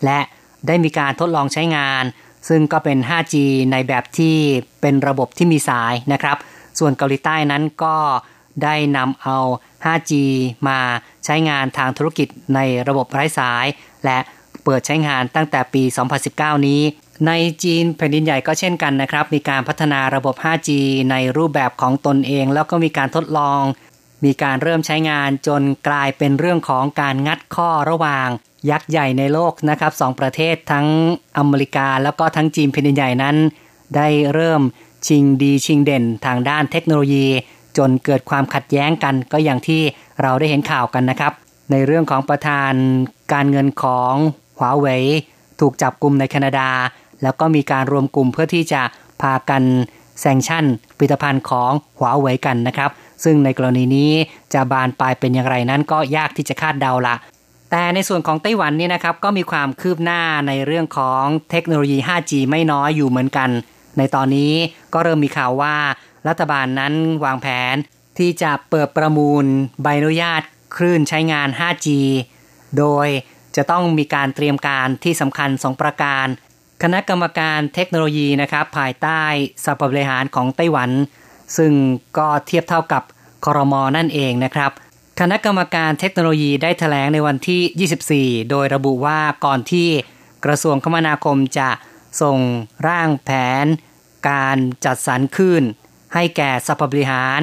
[0.06, 0.20] และ
[0.68, 2.04] ได้มีการทดลองใช้งาน
[2.50, 3.36] ซึ่งก็เป็น 5G
[3.72, 4.38] ในแบบที่
[4.82, 6.38] เป็นระบบที่มีสายนะครับ
[6.80, 7.98] ส่วนเกาหลีใต้นั้นก็
[8.64, 9.38] ได้นำเอา
[9.86, 10.12] 5G
[10.68, 10.80] มา
[11.26, 13.66] ใช้งานทางธุรกิจในระบบไร้สาย
[14.06, 14.20] และ
[14.64, 15.84] เปิดใช้งานตั้งแต่ปี
[16.26, 16.82] 2019 นี้
[17.28, 17.32] ใน
[17.64, 20.70] จีนแผ่นดินใหญ่ก็เช่นกันนะครับ มีการพัฒนาระบบ 5G
[21.12, 23.62] ในรูปแบบของตนเอง แล้วก็มีการทดลอง
[24.26, 28.28] มีการเริ่มใช้งานจนกลายเป็นเรื่องของการงัดข้อระหว่าง
[28.70, 30.88] ยักษ์ใหญ่ในโลกนะครับสองประเทศทั้ง
[31.38, 33.36] อเมริกาแล้วก็ทั้งจีนแผ่นใหญ่นั้น
[33.96, 34.62] ได้เริ่ม
[35.08, 37.28] ชิงดีชิงเด่นทางด้านเทคโนโลยี
[37.78, 39.82] จนเกิดความขัดแย้งกันก็อย่างที่
[40.22, 41.34] เราได้เห็นข่าวกันนะครับ
[41.72, 42.74] ในเรื่องของประธาน
[43.34, 44.14] การเงินของ
[44.58, 45.04] หวาเว่ย
[45.60, 46.70] ถูกจับกลุ่มในแคนาดา
[47.24, 48.82] แล้วก็มีการรวมกลุ่มเพื่อที่จะ
[49.22, 49.64] พากัน
[50.20, 50.66] แซงชั่น
[50.98, 52.92] ผลิตภัณฑ์ของหัวเว่ยกันนะครับ
[53.24, 54.12] ซึ่งในกรณีนี้
[54.54, 57.16] จะบานปลายเป็นอย่างไรนั้นก็ยากที่จะคาดเดาละ
[57.72, 63.50] แต่ในส่วนของไต้หวันนี่นะครับก็มีความคืบหน้าในเรื่องของเทคโนโลยี 5G ไม่น้อยอยู่เหมือนกัน
[63.98, 64.54] ในตอนนี้
[64.94, 65.76] ก็เริ่มมีข่าวว่า
[66.28, 66.94] รัฐบาลนั้น
[67.26, 67.76] วางแผน
[68.18, 69.46] ที่จะเปิดประมูล
[69.84, 70.42] ใบอนุญาต
[70.76, 71.88] คลื่นใช้งาน 5G
[72.78, 73.08] โดย
[73.56, 76.26] จะต้องมีการเตรียมการที่สำคัญ 2 ประการ
[76.84, 79.22] คณะกรรมการเทคโนโลยีนะครับภายใต้
[79.66, 80.92] สภาบริหารของไต้หวัน
[81.58, 81.74] ซึ่ง
[82.18, 83.04] ก็เทียบเท่ากับ
[83.46, 84.72] คอรมอนั่นเองนะครับ
[85.20, 89.88] คณะกรรมการเทคโนโลยีได้ถแถลงในวันที่ 24 โดยระบุว่าก่อนที่
[90.46, 91.70] กระทรวงคมนาคมจะ
[92.22, 92.40] ส่ง
[92.88, 93.30] ร่างแผ
[93.64, 93.66] น
[94.30, 95.64] การจัดสรรคลื่น
[96.14, 97.40] ให้แก่สภาบริหาร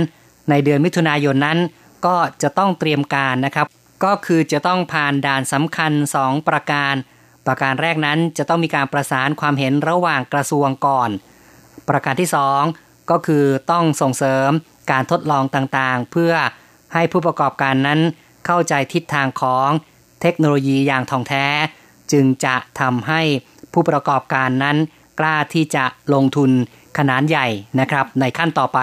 [0.51, 1.59] ในเดือนมิถุนายนนั้น
[2.07, 3.67] ก็จะต้องเตรียมการนะครับ
[4.05, 5.93] ก็คือจะต้องผ่านด่านสำคัญ
[6.23, 6.95] 2 ประการ
[7.47, 11.11] ประการแรกนั้นจะต้องมีการประสานความเห็นระหว่างกระทรวงก่อน
[11.89, 12.31] ประการที่
[12.69, 14.51] 2 ก็คือต้องส่งเสริม
[14.91, 16.35] การทดลองต่างๆ เพื่อ
[16.95, 18.01] ให้ผู้ประกอบการนั้น
[18.47, 19.69] เข้าใจทิศทางของ
[20.23, 21.47] เทคโนโลยีอย่างท่องแท้
[22.13, 23.23] จึงจะทำให้
[23.73, 24.77] ผู้ประกอบการนั้น
[25.21, 26.51] กล้าที่จะลงทุน
[26.99, 27.47] ขนาดใหญ่
[27.81, 28.79] นะครับ ในขั้นต่อไป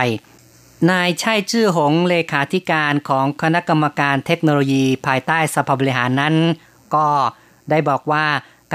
[0.91, 6.35] นายชัยจื้อหงเลขาธิการของคณะกรรมการเทคโนโลยีภายใต้สภาบริหารนั้น
[6.95, 7.07] ก็
[7.71, 8.25] ได้บอกว่า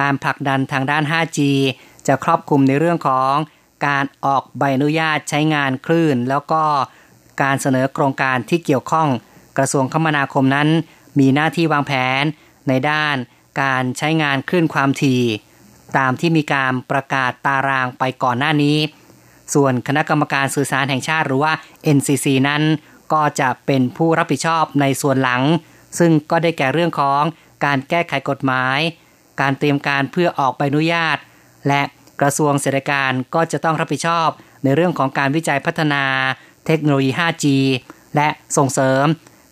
[0.01, 1.39] การผลักดันทางด้าน 5G
[2.07, 3.35] จะครอบคลุมในเรื่องของ
[3.87, 6.63] การออกใบอนุญาตใช้งานคลื่น แล้วก็
[7.43, 9.09] การเสนอโครงการที่เกี่ยวข้อง
[9.59, 10.69] กระทรวงคมนาคมนั้น
[11.19, 12.25] มีหน้าที่วางแผน
[12.69, 13.17] ในด้าน
[13.63, 15.23] การใช้งานคลื่นความถี่
[15.99, 18.77] ตามที่มีการประกาศตารางไปก่อนหน้านี้
[19.55, 21.53] ส่วนคณะกรรมการสื่อสารแห่งชาติหรือว่า
[21.97, 22.63] NCC นั้น
[23.13, 25.43] ก็จะเป็นผู้รับผิดชอบในส่วนหลัง
[25.99, 27.23] ซึ่งก็ได้แก่เรื่องของ
[27.65, 28.79] การแก้ไขกฎหมาย
[29.41, 31.19] การเตรียมการเพื่อออกใบอนุญาต
[31.69, 31.83] และ
[32.21, 34.29] กระทรวงเศรษฐการก็จะต้องรับผิดชอบ
[34.65, 36.05] ในเรื่องของการวิจัยพัฒนา
[36.67, 37.45] เทคโนโลยี 5G
[38.17, 39.05] และส่งเสริม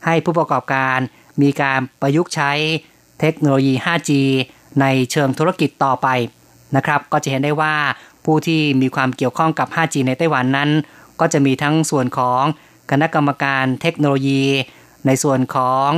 [0.06, 0.98] ให้ผู้ประกอบการ
[1.42, 2.52] มีการประยุกต์ใช้
[3.20, 4.10] เทคโนโลยี 5G
[4.80, 6.08] ในเชิงธุรกิจต่อไป
[6.76, 7.74] นะครับ ก็จะเห็นได้ว่า
[8.24, 10.70] ผู้ที่มีความเกี่ยวข้องกับ 5G ในไต้หวันนั้น
[11.20, 12.42] ก็จะมีทั้งส่วนของ
[12.90, 14.44] คณะกรรมการเทคโนโลยี
[15.06, 15.88] ในส่วนของ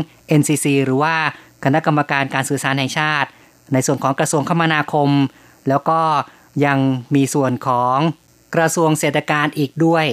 [0.40, 1.14] NCC หรือว่า
[1.64, 3.28] คณะกรรมการการสื่อสารแห่งชาติ
[3.72, 5.10] ในส่วนของกระทรวงคมนาคม
[5.68, 6.00] แล้วก็
[6.64, 6.78] ยัง
[7.14, 7.98] มีส่วนของ
[8.54, 10.06] กระทรวงเศรษฐการอีกด้วย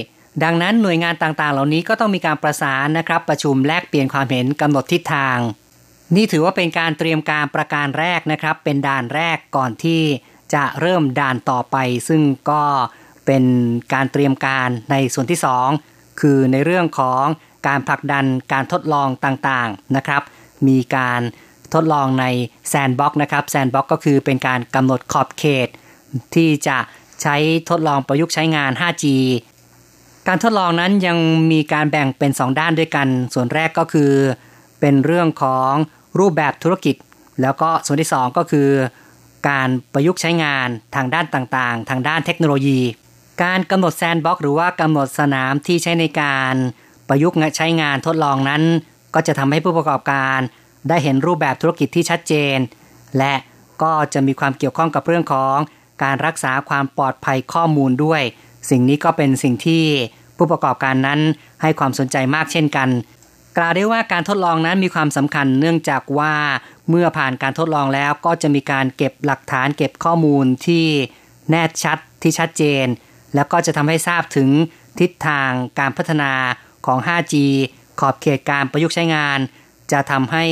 [0.43, 5.37] ดังนั้นหน่วยงานต่างๆ เหล่านี้ก็ต้องมีการประสานนะครับประชุมแลกเปลี่ยนความเห็นกำหนดทิศทาง
[6.15, 10.01] นี่ถือว่าเป็นการเตรียมการประการแรกนะครับ เป็นด่านแรกก่อนที่
[10.53, 11.77] จะเริ่มด่านต่อไป
[12.09, 12.63] ซึ่งก็
[13.25, 13.43] เป็น
[13.93, 15.39] การเตรียมการในส่วนที่
[15.79, 17.23] 2 คือในเรื่องของ
[17.67, 20.21] การผลักดันการทดลองต่างๆนะครับ
[20.67, 21.21] มีการ
[21.74, 22.26] ทดลองใน
[22.69, 25.67] sandbox นะครับ sandbox ก็คือเป็นการกำหนดขอบเขต
[26.36, 26.78] ที่จะ
[27.21, 27.36] ใช้
[27.69, 29.06] ทดลองประยุกต์ใช้งาน 5G
[30.28, 31.17] การทดลองนั้นยัง
[31.52, 34.12] มีการแบ่งเป็น 2 ด้านด้วยกัน ส่วนแรกก็คือ
[34.80, 35.74] เป็นเรื่องของ
[36.19, 36.95] รูปแบบธุรกิจ
[37.41, 38.69] แล้วก็ส่วนที่ 2 ก็คือ
[39.50, 42.80] การประยุกต์ใช้งานทางด้านต่างๆ ทางด้านเทคโนโลยี
[43.43, 46.56] การกำหนด sandbox หรือว่ากำหนดสนามที่ใช้ในการ
[47.10, 48.63] ประยุกต์ใช้งานทดลองนั้น
[49.13, 50.39] ก็จะทำให้ผู้ประกอบการ
[50.89, 52.58] ได้เห็นรูปแบบธุรกิจที่ชัดเจน
[53.17, 53.34] และ
[53.84, 55.56] ก็จะมีความเกี่ยวข้องกับเรื่องของ
[56.04, 58.21] การรักษาความปลอดภัยข้อมูลด้วย
[58.69, 59.84] สิ่งนี้ก็เป็นสิ่งที่
[60.38, 61.19] ผู้ประกอบการนั้น
[61.62, 62.89] ให้ความสนใจมากเช่นกัน
[63.58, 66.34] กล่าวได้ว่าการทดลองนั้นมีความสำคัญเนื่องจากว่า
[66.89, 70.86] เมื่อผ่านการทดลองแล้วก็จะมีการเก็บหลักฐานเก็บข้อมูลที่
[71.50, 72.86] แน่ชัดที่ชัดเจน
[73.36, 74.50] แล้วก็จะทำให้ทราบถึง
[75.00, 76.32] ทิศทางการพัฒนา
[76.86, 77.36] ของ 5G
[78.01, 79.39] ขอบเขตการประยุกต์ใช้งาน
[79.91, 80.45] จะทำให้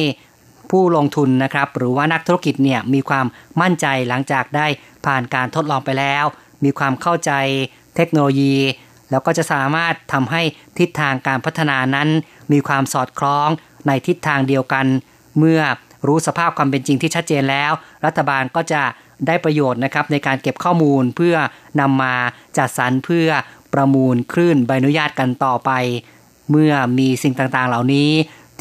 [0.72, 3.26] ผู้ลงทุนนะครับ หรือว่านักธุรกิจเนี่ยมีความ
[3.62, 4.68] มั่นใจหลังจากได้
[5.06, 6.26] ผ่านการทดลองไปแล้ว
[6.64, 7.32] มีความเข้าใจ
[7.96, 8.56] เทคโนโลยี
[9.10, 10.42] แล้วก็จะสามารถทำให้
[10.80, 12.10] ทิศทางการพัฒนานั้น
[12.52, 13.50] มีความสอดคล้อง
[13.88, 14.86] ในทิศทางเดียวกัน
[15.38, 15.62] เมื่อ
[16.08, 17.72] รู้สภาพความเป็นจริงที่ชัดเจนแล้ว
[18.06, 18.84] รัฐบาลก็จะ
[19.28, 21.36] ได้ประโยชน์นะครับในการเก็บข้อมูลเพื่อ
[21.80, 22.16] นำมา
[22.58, 23.28] จัดสรรเพื่อ
[23.74, 25.72] ประมูลคลื่นใบอนุญาตกันต่อไป
[26.50, 28.10] เมื่อมีสิ่งต่างๆ เหล่านี้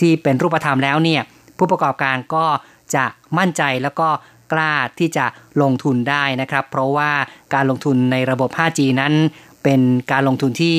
[0.00, 1.22] ที่เป็นรูปธรรมแล้วเนี่ย
[1.58, 2.46] ผู้ประกอบการก็
[2.94, 3.04] จะ
[3.38, 4.08] มั่นใจแล้วก็
[4.52, 5.26] กล้าที่จะ
[5.62, 7.10] ลงทุนได้นะครับ เพราะว่า
[7.54, 9.14] การลงทุนในระบบ 5G นั้น
[9.62, 9.80] เป็น
[10.12, 10.76] การลงทุนที่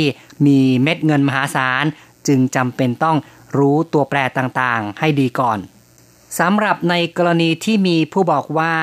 [0.47, 1.85] มีเม็ดเงินมหาศาล
[2.27, 3.17] จึงจำเป็นต้อง
[3.57, 5.57] รู้ตัวแปรต่างๆ ให้ดีก่อน
[6.39, 8.73] สำหรับในกรณีที่มีผู้บอกว่า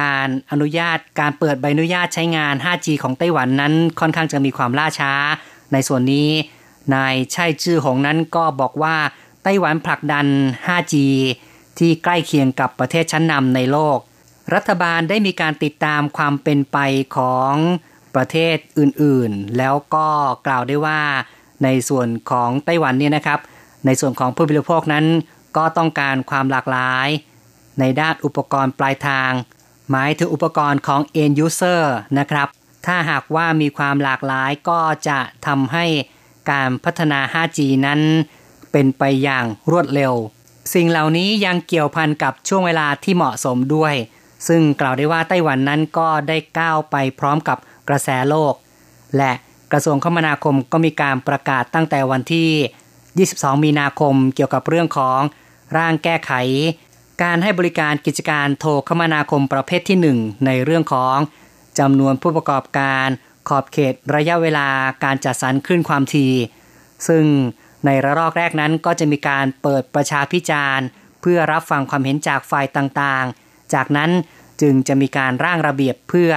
[0.00, 5.12] การอนุญาตการเปิดใบอนุญาตใช้งาน 5G ของไต้หวันนั้นค่อนข้างจะมีความล่าช้า
[5.72, 6.28] ในส่วนนี้
[6.94, 8.96] นายใช่ชื่อหงนั้นก็บอกว่า
[9.42, 10.26] ไต้หวันผลักดัน
[10.66, 10.94] 5G
[11.78, 13.98] ที่ใกล้เคียงกับประเทศชั้นนำในโลก
[14.54, 16.78] รัฐบาลได้มีการติดตามความเป็นไป
[17.16, 17.54] ของ
[18.14, 20.08] ประเทศอื่นๆ แล้วก็
[20.46, 21.00] กล่าวได้ว่า
[21.64, 23.40] ในส่วนของไต้หวันเนี่ยนะครับ
[23.86, 25.06] ในส่วนของผู้บริโภคนั้น
[25.56, 27.08] ก็ต้องการความหลากหลาย
[27.80, 29.32] ในด้านอุปกรณ์ปลายทาง
[29.90, 31.82] หมายถึงอุปกรณ์ของ end user
[32.18, 32.48] นะครับ
[32.86, 35.86] ถ้าหากว่ามีความหลากหลายก็จะทำให้
[36.50, 38.00] การพัฒนา 5G นั้น
[38.72, 40.12] เป็นไปอย่างรวดเร็ว
[40.74, 43.94] สิ่งเหล่านี้ยังเกี่ยวพันกับช่วงเวลาที่เหมาะสมด้วย
[44.48, 48.54] ซึ่งกล่าวได้ว่าไต้หวันนั้นก็ได้ก้าวไปพร้อมกับกระแสโลก
[49.16, 49.32] และ
[49.72, 55.20] กระทรวงคมนาคมก็มีการประกาศตั้งแต่วันที่ 22 มีนาคมเกี่ยวกับเรื่องของ
[55.76, 56.32] ร่างแก้ไข
[57.22, 61.16] การให้บริการกิจการโทรคมนาคมประเภทที่ 1 ในเรื่องของ
[61.78, 63.08] จำนวนผู้ประกอบการ
[63.48, 64.68] ขอบเขตระยะเวลา
[65.04, 66.32] การจัดสรรคลื่นความถี่
[67.08, 67.24] ซึ่ง
[67.86, 70.86] ในระลอกแรกนั้นก็จะมีการเปิดประชาพิจารณ์
[71.20, 74.10] เพื่อรับฟังความเห็นจากฝ่ายต่างๆ จากนั้น
[74.60, 76.30] จึงจะมีการร่างระเบียบเพื่อ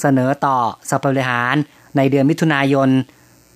[0.00, 0.58] เสนอต่อ
[0.90, 1.54] สภาบริหาร
[1.96, 2.90] ในเดือนมิถุนายน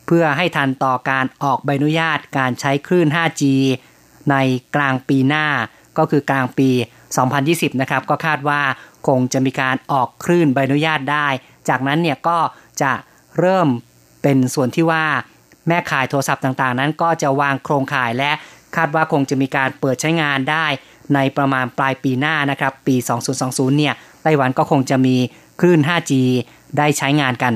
[0.07, 3.43] เพื่อให้ทันต่อการออกใบอนุญาตการใช้คลื่น 5G
[4.31, 4.37] ใน
[4.75, 5.47] กลางปีหน้า
[5.99, 6.71] ก็คือกลางปี
[7.27, 8.63] 2020 นะครับ ก็คาดว่า
[9.07, 11.29] คงจะมีการออกคลื่นใบอนุญาตได้
[11.69, 12.39] จากนั้นเนี่ยก็
[12.83, 12.93] จะ
[13.39, 13.69] เริ่ม
[14.23, 15.05] เป็นส่วนที่ว่า
[15.69, 18.33] แม่ข่ายโทรศัพท์ต่างๆ นั้นก็จะวางโครงข่ายและ
[18.77, 20.67] คาดว่าคงจะมีการเปิดใช้งานได้
[21.15, 22.97] ในประมาณปลายปีหน้านะครับ ปี
[23.37, 25.17] 2020 เนี่ยไต้หวันก็คงจะมี
[25.61, 26.13] คลื่น 5G
[26.79, 27.55] ได้ใช้งานกัน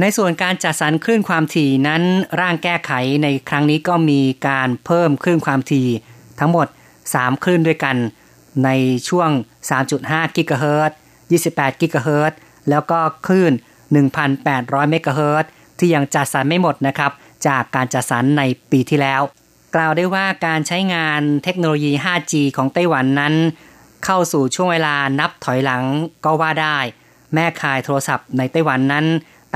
[0.00, 2.02] ในส่วนการจัดสรรคลื่นความถี่นั้น
[2.40, 5.88] ร่างแก้ไขในครั้งนี้ก็มีการเพิ่มคลื่นความถี่
[6.40, 6.66] ทั้งหมด
[7.04, 7.96] 3 คลื่นด้วยกัน
[8.64, 8.70] ใน
[9.08, 9.30] ช่วง
[9.84, 10.96] 3.5 กิกะเฮิรตซ์
[11.38, 12.38] 28 กิกะเฮิรตซ์
[12.70, 13.52] แล้วก็คลื่น
[14.22, 17.12] 1,800 เมกะเฮิรตซ์ที่ยังจัดสรรไม่หมดนะครับ
[17.46, 19.22] จากการจัดสรรในปีที่แล้ว
[19.74, 23.34] กล่าวได้ว่าการใช้งานเทคโนโลยี 5G ของไต้หวันนั้น
[24.04, 25.84] เข้าสู่ช่วงเวลานับถอยหลัง
[26.24, 26.78] ก็ว่าได้
[27.34, 29.06] แม่ขายโทรศัพท์ในไต้หวันนั้น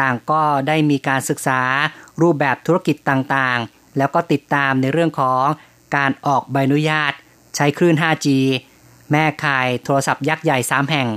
[0.01, 1.61] ต่างก็ได้มีการศึกษา
[2.23, 5.45] รูปแบบธุรกิจต่างๆ แล้วก็ติดตามในเรื่องของ
[5.97, 7.13] การออกใบอนุญาต
[7.57, 8.27] ใช้คลื่น 5G
[9.13, 11.09] แม่ขายโทรศัพท์ยักษ์ใหญ่ 3 แห่ง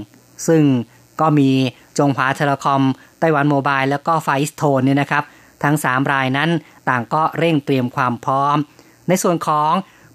[0.47, 0.63] ซึ่ง
[1.21, 1.51] ก็มี
[1.99, 2.81] จงหวาเทเลคอม
[3.19, 5.23] Taiwan Mobile แล้วก็ Far EasTone เนี่ยนะครับ
[5.63, 6.49] ทั้ง 3 รายนั้น
[6.89, 8.57] ต่างก็เร่งเตรียมความพร้อม
[9.07, 9.71] ในส่วนของ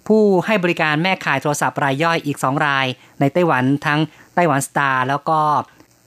[0.09, 2.87] ผู้ให้บริการแม่ข่ายโทรศัพท์รายย่อยอีก 2 ราย
[3.21, 4.01] ในไต้หวันทั้ง
[4.35, 5.41] Taiwan Star แล้วก็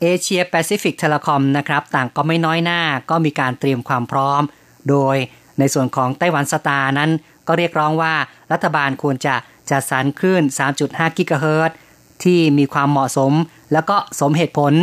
[0.02, 4.41] Asia Pacific Telecom นะครับ ต่างก็ไม่น้อยหน้าก็มีการเตรียมความพร้อม
[4.89, 5.15] โดย
[5.59, 7.12] ในส่วนของ Taiwan Star นั้น
[7.47, 8.13] ก็เรียกร้องว่า
[8.51, 9.36] รัฐบาลควรจะ
[9.69, 10.43] จัดสรรคลื่น
[10.79, 11.71] 3.5 กิกะเฮิรต
[12.23, 13.33] ที่มีความเหมาะสม
[13.73, 14.73] แล้วก็สมเหตุผล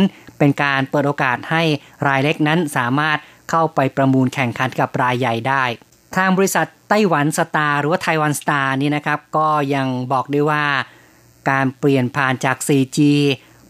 [0.41, 1.63] เป็นการเปิดโอกาสให้
[2.07, 3.17] รายเล็กนั้นสามารถ
[3.49, 5.63] เข้าไปประมูลแข่งขันกับรายใหญ่ได้
[6.17, 10.65] ทางบริษัทไต้หวันสตาร์หรือว่าไต้หวันสตาร์นี่นะครับ ก็ยังบอกด้วยว่า
[11.49, 12.99] การเปลี่ยนผ่านจาก 4G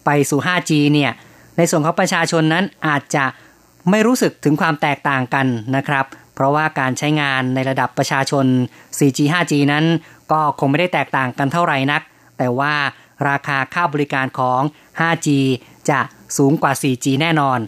[0.05, 1.11] ไปสู่ 5G เนี่ย
[1.57, 3.25] ในส่วนของประชาชนนั้นอาจจะ
[3.89, 6.05] ไม่รู้สึกถึงความแตกต่างกันนะครับ
[6.35, 8.45] เพราะว่าการใช้งานในระดับประชาชน
[8.97, 9.85] 4G 5G นั้น
[10.31, 12.01] ก็คงไม่ได้แตกต่างกันเท่าไหร่นัก
[12.37, 12.73] แต่ว่า
[13.29, 14.61] ราคาค่าบริการของ
[14.99, 15.27] 5G
[15.89, 15.99] จะ
[16.37, 17.59] สูงกว่า 4G แน่นอน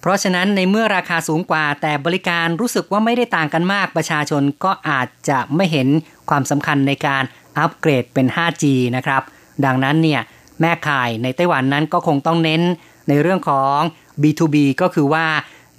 [0.00, 5.88] เพราะฉะนั้นในเมื่อราคาสูงกว่า แต่บริการรู้สึกว่าไม่ได้ต่างกันมากประชาชนก็อาจจะไม่เห็น
[6.28, 7.22] ความสำคัญในการ
[7.58, 8.64] อัปเกรดเป็น 5G
[8.96, 9.22] นะครับ
[9.64, 10.20] ดังนั้นเนี่ย
[10.60, 12.62] แม่ข่ายในไต้หวันนั้นก็คงต้องเน้น
[13.08, 13.78] ในเรื่องของ
[14.22, 15.26] B2B ก็คือว่า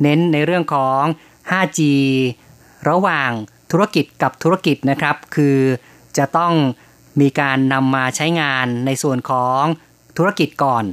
[0.04, 1.02] เน้นในเรื่องของ
[1.52, 1.80] 5G
[2.90, 3.32] ระหว่าง
[3.72, 5.58] ธุรกิจกับธุรกิจนะครับ คือ
[6.18, 6.54] จะต้อง
[7.22, 9.64] มีการนำมาใช้งานในส่วนของ
[10.18, 10.84] ธุรกิจก่อน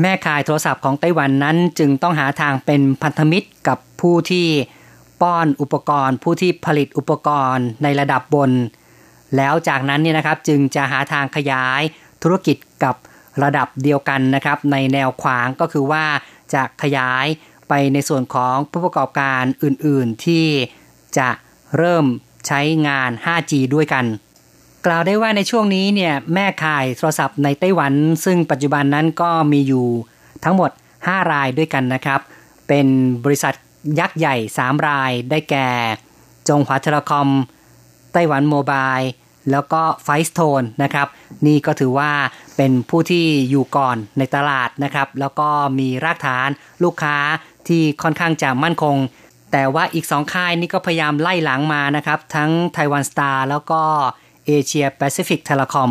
[0.00, 4.46] แม่ขายโทรศัพท์ของไต้หวันนั้นจึงต้องหาทางเป็นพันธมิตรกับผู้ที่
[5.20, 8.50] ป้อนอุปกรณ์ ผู้ที่ผลิตอุปกรณ์ในระดับบน
[9.36, 11.82] แล้วจากนั้นเนี่ยนะครับจึงจะหาทางขยาย
[12.22, 12.94] ธุรกิจกับ
[13.42, 16.04] ระดับเดียวกันนะครับในแนวขวางก็คือว่า
[16.54, 17.26] จะขยาย
[17.68, 20.46] ไปในส่วนของผู้ประกอบการอื่นๆที่
[21.18, 21.28] จะ
[21.76, 22.04] เริ่ม
[22.46, 24.04] ใช้งาน 5G ด้วยกัน
[24.86, 27.92] กล่าวได้ว่าในช่วงนี้เนี่ยแม่ขายโทรศัพท์ในไต้หวัน
[28.24, 29.86] ซึ่งปัจจุบันนั้นก็มีอยู่
[30.44, 32.20] ทั้งหมด 5 รายด้วยกันนะครับ
[32.68, 32.86] เป็น
[33.24, 33.54] บริษัท
[34.00, 35.68] ยักษ์ใหญ่ 3 รายได้แก่
[36.48, 37.28] จงหวาเทเลคอม
[38.12, 38.96] ไต้หวันโมบาย
[39.50, 41.08] แล้วก็ไฟสโตนนะครับ
[41.46, 42.10] นี่ก็ถือว่า
[42.56, 46.48] เป็นผู้ที่อยู่ก่อนในตลาดนะครับ แล้วก็มีรากฐาน
[46.84, 47.16] ลูกค้า
[47.68, 48.96] ที่ค่อนข้างจะมั่นคง
[49.52, 53.82] แต่ว่าอีกสองค่ายนี่ก็พยายามไล่หลังมานะครับ ทั้ง Taiwan Star แล้วก็
[54.48, 55.90] Asia Pacific Telecom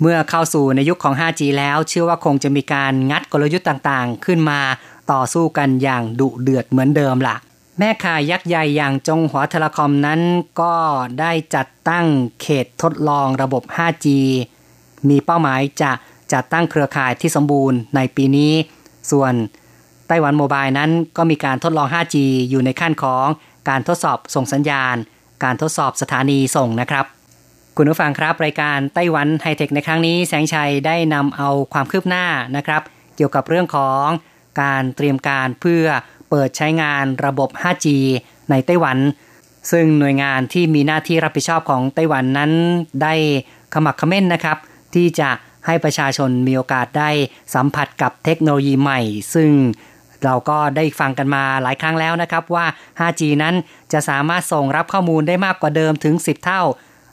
[0.00, 4.60] เมื่อเข้าสู่ในยุคของ 5G แล้วเชื่อว่าคงจะมีการงัดกลยุทธ์ต่างๆ ขึ้นมา
[5.12, 7.36] ต่อสู้กันอย่างดุเดือดเหมือนเดิมล่ะ
[7.78, 10.20] แม่ข่ายยักษ์ใหญ่อย่างจงหัว Telecom นั้น
[10.60, 10.74] ก็
[11.20, 12.06] ได้จัดตั้ง
[12.40, 14.06] เขตทดลองระบบ 5G
[15.08, 15.92] มีเป้าหมายจะ
[16.32, 18.52] จัดตั้งเครือข่ายที่สมบูรณ์ในปีนี้
[19.10, 19.32] ส่วน
[20.08, 22.16] ไต้หวันโมบายนั้นก็มีการทดลอง 5G
[22.50, 23.26] อยู่ในขั้นของ
[23.68, 24.96] การทดสอบส่งสัญญาณ
[25.44, 27.06] การทดสอบสถานีส่งนะครับ
[27.78, 32.24] คุณผู้ฟังครับ รายการไต้หวันไฮเทคในครั้งนี้แสงชัยได้นำเอาความคืบหน้า
[32.56, 32.82] นะครับ
[33.16, 34.06] เกี่ยวกับเรื่องของ
[34.62, 35.84] การเตรียมการเพื่อ
[36.30, 37.86] เปิดใช้งานระบบ 5G
[38.50, 38.98] ในไต้หวัน
[39.72, 42.52] ซึ่งหน่วยงานที่มีหน้าที่รับผิดชอบของไต้หวันนั้น
[43.02, 43.14] ได้
[43.72, 44.56] ขมักขม้นนะครับ
[44.94, 45.30] ที่จะ
[45.66, 47.10] ให้ประชาชนมีโอกาสได้
[47.54, 49.00] สัมผัสกับเทคโนโลยีใหม่
[49.34, 49.50] ซึ่ง
[50.24, 52.66] เราก็ได้ฟังกันมาหลายครั้งแล้วนะครับว่า
[53.00, 53.54] 5G นั้น
[53.92, 56.62] จะสามารถส่งรับข้อมูลได้มากกว่าเดิมถึง 10 เท่า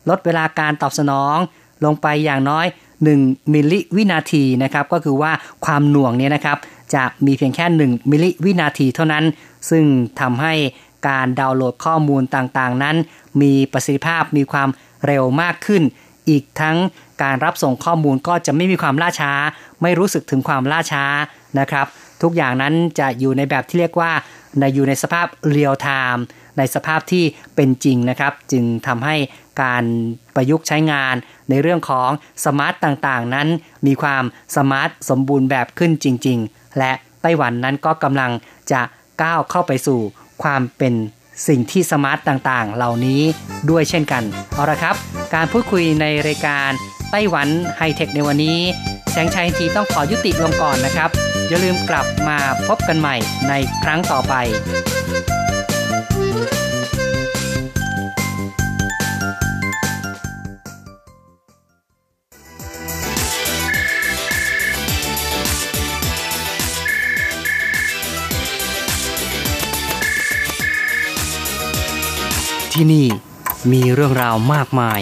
[0.10, 1.38] ลดเวลาการตอบสนอง
[1.86, 2.66] ลงไปอย่างน้อย
[3.10, 5.32] 1 มิลลิวินาทีนะครับก็คือว่า
[5.66, 6.58] ความหน่วงเนี่ยนะครับ
[6.96, 9.24] จะมีเพียงแค่ 1 มิลลิวินาทีเท่านั้น
[9.70, 9.84] ซึ่ง
[10.20, 10.54] ทำให้
[11.08, 12.96] การดาวน์โหลดข้อมูลต่างๆ นั้น
[13.42, 14.70] มีประสิทธิภาพมีความ
[15.06, 15.84] เร็วมากขึ้น
[16.30, 16.78] อีกทั้ง
[17.24, 19.32] การรับส่งข้อมูลก็จะไม่มีความล่าช้า
[19.82, 21.06] ไม่รู้สึกถึงความล่าช้า
[21.60, 21.86] นะครับ
[22.22, 24.12] ทุกอย่างนั้นจะอยู่ในแบบที่เรียกว่า
[24.60, 26.24] ในอยู่ในสภาพเรียลไทม์
[26.58, 27.24] ในสภาพที่
[27.56, 29.16] เป็นจริงนะครับ จึงทำให้
[29.64, 29.84] การ
[30.36, 31.16] ประยุกต์ใช้งาน
[31.50, 32.10] ในเรื่องของ
[32.46, 33.48] smart ต่างๆ นั้น
[33.88, 34.24] มีความ
[34.56, 38.32] smart สมบูรณ์แบบขึ้นจริง ๆ และไต้หวันนั้นก็กำลัง
[38.72, 38.82] จะ
[39.22, 40.00] ก้าวเข้าไปสู่
[40.44, 40.94] ความเป็น
[41.48, 43.22] สิ่งที่ smart ต่างๆ เหล่านี้
[43.70, 44.96] ด้วยเช่นกัน เอาละครับ
[45.34, 46.70] การพูดคุยในรายการ
[47.12, 48.60] ไต้หวันไฮเทคในวันนี้
[49.12, 51.10] แสงชัยทีต้องขอยุติลงก่อนนะครับ
[51.48, 52.38] อย่าลืมกลับมา
[52.68, 53.16] พบกันใหม่
[53.50, 54.34] ในครั้งต่อไป
[56.34, 73.08] ที่นี่
[73.72, 75.00] มีเรื่องราวมากมาย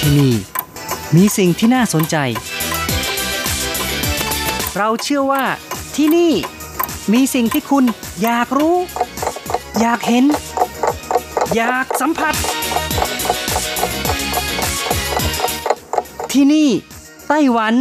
[0.06, 0.34] ี่นี่
[1.16, 2.16] มีสิ่งที่น่าสนใจ
[4.76, 5.44] เราเชื่อว่า
[5.96, 6.32] ที่นี่
[7.12, 7.84] มีสิ่งที่คุณ
[8.20, 8.76] อยากรู้
[9.80, 10.24] อยากเห็น
[11.56, 12.34] อยากสัมผัส
[16.32, 16.68] ที่นี่
[17.28, 17.74] ไต้หวัน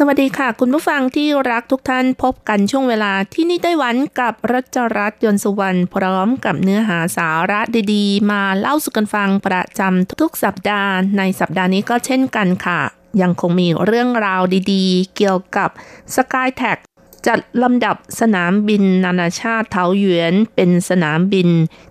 [0.00, 7.60] สวัสดีค่ะ คุณผู้ฟังที่รักทุกท่านพบกันช่วงเวลาที่นี่ไต้หวันกับรัชรัตน์ยนสุวรรณพร้อมกับเนื้อหาสาระ
[7.92, 15.70] ดีๆ มาเล่าสู่กันฟังประจำทุกสัปดาห์ในสัปดาห์นี้ก็เช่นกันค่ะ ยังคงมีเรื่องราวดีๆ เกี่ยวกับ
[16.14, 16.78] SkyTag
[17.26, 21.48] จัดลำดับสนามบินนานาชาติเทาหยวนเป็นสนามบิน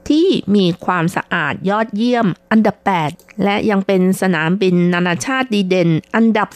[0.10, 2.76] ที่มีความสะอาดยอดเยี่ยมอันดับ
[3.10, 6.50] 8 และยังเป็นสนามบินนานาชาติดีเด่นอันดับ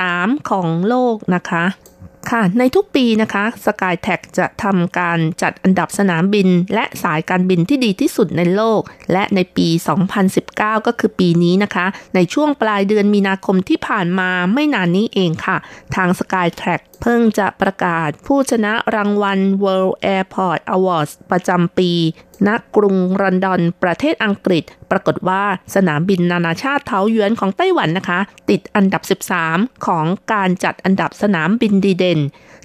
[0.00, 1.64] 13 ของโลกนะคะ
[2.30, 8.80] ค่ะ ในทุกปีนะคะ SkyTag จะทำการจัดอันดับสนามบิน และสายการบินที่ดีที่สุดในโลก
[9.12, 9.68] และในปี
[10.26, 15.56] 2019 ก็คือปีนี้นะคะ ในช่วงปลายเดือนมีนาคมที่ผ่านมาไม่นานนี้เองค่ะ
[15.94, 21.90] ทาง SkyTrack เพิ่งจะประกาศผู้ชนะรางวัล World Airport Awards ประจำปี
[22.46, 25.42] ณกรุงลอนดอน ประเทศอังกฤษ ปรากฏว่า
[25.74, 28.20] สนามบินนานาชาติเทาเยือนของไต้หวันนะคะ
[28.50, 29.02] ติดอันดับ
[29.38, 32.20] 13 ของการจัดอันดับสนามบินดีเด่น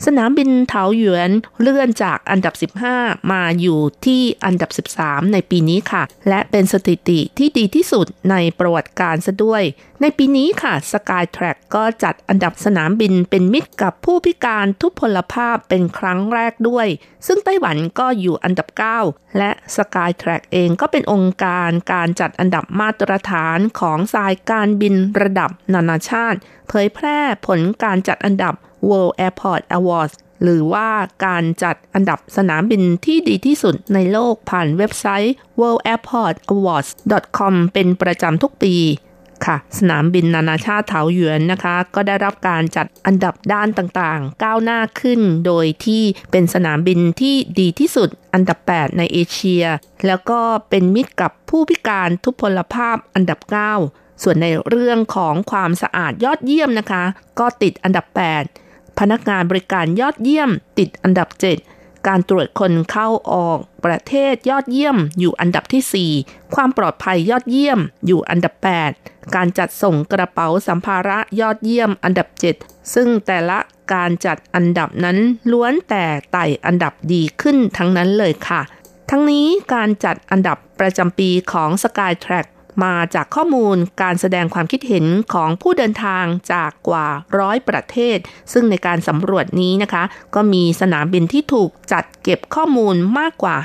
[0.05, 1.31] สนามบินเทาหยวน
[1.61, 9.63] เลื่อนจากอันดับ 15 มาอยู่ที่อันดับ 13 ในปีนี้ค่ะ และเป็นสถิติที่ดีที่สุดในประวัติการซะด้วย
[10.01, 16.87] ในปีนี้ค่ะ Skytrack ก็จัดอันดับสนามบินเป็นมิตรกับผู้พิการทุพพลภาพเป็นครั้งแรกด้วย
[17.27, 18.67] ซึ่งไต้หวันก็อยู่อันดับ
[19.03, 28.55] 9 และ Skytrack เองก็เป็นองค์การการจัดอันดับมาตรฐานของสายการบินระดับนานาชาติ เผยแพร่ผลการจัดอันดับ
[28.87, 30.89] World Airport Awards หรือว่า
[31.25, 38.75] การจัดอันดับสนามบินที่ดีที่สุดในโลกผ่านเว็บไซต์ worldairportawards.com เป็นประจำทุกปี
[39.45, 49.65] ค่ะ สนามบินนานาชาติเถาหยวนนะคะ ก็ได้รับการจัดอันดับด้านต่างๆ ก้าวหน้าขึ้น โดยที่เป็นสนามบินที่ดีที่สุดอันดับ 8 ในเอเชีย
[50.07, 50.39] แล้วก็
[50.69, 53.39] เป็นมิตรกับผู้พิการทุพพลภาพอันดับ
[53.81, 57.03] 9 ส่วนในเรื่องของความสะอาดยอดเยี่ยมนะคะ
[57.39, 58.68] ก็ติดอันดับ 8
[58.99, 61.27] พนักงานบริการยอดเยี่ยม ติดอันดับ
[61.67, 68.53] 7 การตรวจคนเข้าออก ประเทศยอดเยี่ยม อยู่อันดับที่ 4 ความปลอดภัยยอดเยี่ยม อยู่อันดับ
[68.93, 72.27] 8 การจัดส่งกระเป๋าสัมภาระยอดเยี่ยม อันดับ
[72.61, 73.59] 7 ซึ่งแต่ละ
[73.93, 75.17] การจัดอันดับนั้น
[75.51, 78.61] ล้วนแต่ไต่อันดับดีขึ้นทั้งนั้นเลยค่ะ
[79.09, 82.47] ทั้งนี้การจัดอันดับประจำปีของ Skytrack
[82.83, 87.07] มาจากข้อมูลการแสดงความคิดเห็นของผู้เดินทางจากกว่า
[87.39, 88.17] ร้อยประเทศ
[88.53, 90.03] ซึ่งในการสำรวจนี้นะคะ
[90.35, 93.55] ก็มีสนามบินที่ถูกจัดเก็บข้อมูลมากกว่า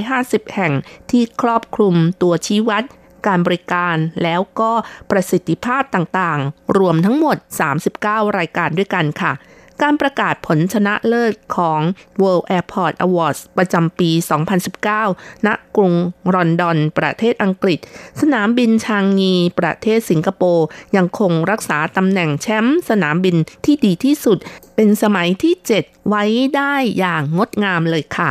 [0.00, 0.72] 550 แห่ง
[1.10, 2.84] ที่ครอบคลุมตัวชี้วัด
[3.26, 4.72] การบริการแล้วก็
[5.10, 7.36] ประสิทธิภาพต่างๆ รวมทั้งหมด
[7.86, 9.32] 39 รายการด้วยกันค่ะ
[9.82, 11.80] การประกาศผลชนะเลิศของ
[12.22, 14.10] World Airport Awards ประจำปี
[14.78, 15.92] 2019 ณ กรุง
[16.34, 17.78] ลอนดอน ประเทศอังกฤษ
[18.20, 20.66] สนามบินชางงี ประเทศสิงคโปร์
[20.96, 24.38] ยังคงรักษาตำแหน่งแชมป์สนามบินที่ดีที่สุด
[24.74, 26.24] เป็นสมัยที่ 7 ไว้
[26.56, 28.30] ได้อย่างงดงามเลยค่ะ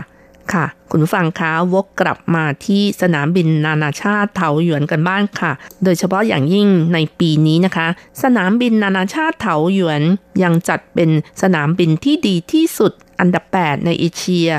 [0.54, 5.52] ค่ะ คุณฟังคะวกกลับมาที่สนามบินนานาชาติเถาหยวนกันบ้างค่ะ
[5.84, 7.88] โดยเฉพาะอย่างยิ่งในปีนี้นะคะ
[8.24, 10.02] สนามบินนานาชาติเถาหยวน
[10.44, 11.10] ยังจัดเป็น
[11.42, 14.50] สนามบินที่ดีที่สุดอันดับ 8 ในเอเชีย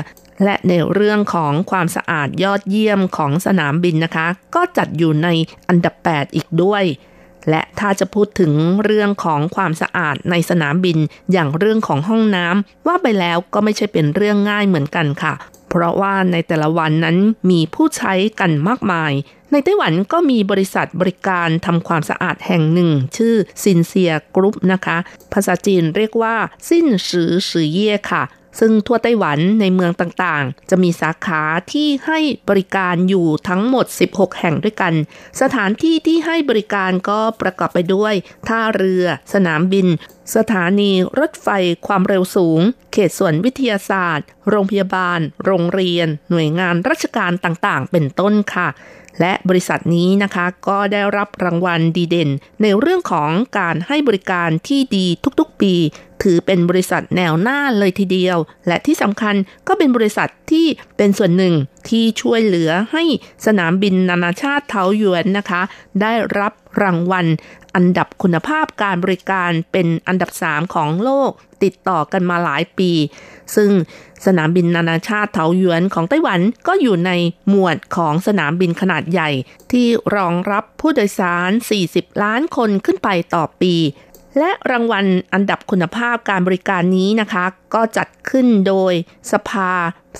[0.43, 5.27] และในเรื่องของความสะอาดยอดเยี่ยมของสนามบินนะคะ ก็จัดอยู่ใน
[5.67, 6.83] อันดับ 8 อีกด้วย
[7.49, 10.97] และถ้าจะพูดถึงเรื่องของความสะอาดในสนามบิน
[11.31, 15.33] อย่างเรื่องของห้องน้ำว่าไปแล้วก็ไม่ใช่เป็นเรื่องง่ายเหมือนกันค่ะ
[15.71, 17.17] เพราะว่าในแต่ละวันนั้น
[17.51, 19.11] มีผู้ใช้กันมากมาย
[19.51, 24.97] ในไต้หวันก็มีบริษัทบริการทำความสะอาดแห่งหนึ่ง ชื่อซินเซียกรุ๊ปนะคะ
[25.33, 26.35] ภาษาจีนเรียกว่า
[26.67, 28.23] ซินสือสือเย่ค่ะ
[28.59, 34.93] ซึ่งทั่วไต้หวันในเมืองต่างๆ จะมีสาขาที่ให้บริการอยู่ทั้งหมด 16 แห่งด้วยกัน
[35.41, 38.13] สถานที่ที่ให้บริการก็ประกอบไปด้วย
[38.47, 39.87] ท่าเรือ สนามบิน
[40.35, 41.47] สถานีรถไฟ
[41.87, 48.69] ความเร็วสูง เขตส่วนวิทยาศาสตร์ โรงพยาบาล โรงเรียน หน่วยงานราชการต่างๆ เป็นต้นค่ะ
[49.19, 52.29] และบริษัทนี้นะคะก็ได้รับรางวัลดีเด่น
[52.61, 55.05] ในเรื่องของการให้บริการที่ดี
[55.39, 55.73] ทุกๆปี
[56.21, 59.35] ถือเป็นบริษัทแนวหน้าเลยทีเดียว และที่สำคัญ
[59.67, 60.65] ก็เป็นบริษัทที่
[60.97, 61.53] เป็นส่วนหนึ่ง
[61.89, 63.03] ที่ช่วยเหลือให้
[63.45, 65.61] สนามบินนานาชาติเทาหยวนนะคะ
[66.01, 67.25] ได้รับรางวัล
[67.75, 71.31] อันดับคุณภาพการบริการเป็นอันดับ 3 ของโลก
[71.63, 72.91] ติดต่อกันมาหลายปี
[73.55, 73.71] ซึ่ง
[74.25, 77.11] สนามบินนานาชาติเถาหยวนของไต้หวันก็อยู่ใน
[77.49, 79.29] หมวดของสนามบินขนาดใหญ่
[79.71, 81.51] ที่รองรับผู้โดยสาร
[81.87, 83.75] 40 ล้านคนขึ้นไปต่อปี
[84.37, 88.93] และรางวัลอันดับคุณภาพการบริการนี้นะคะ ก็จัดขึ้นโดย
[89.31, 89.71] สภา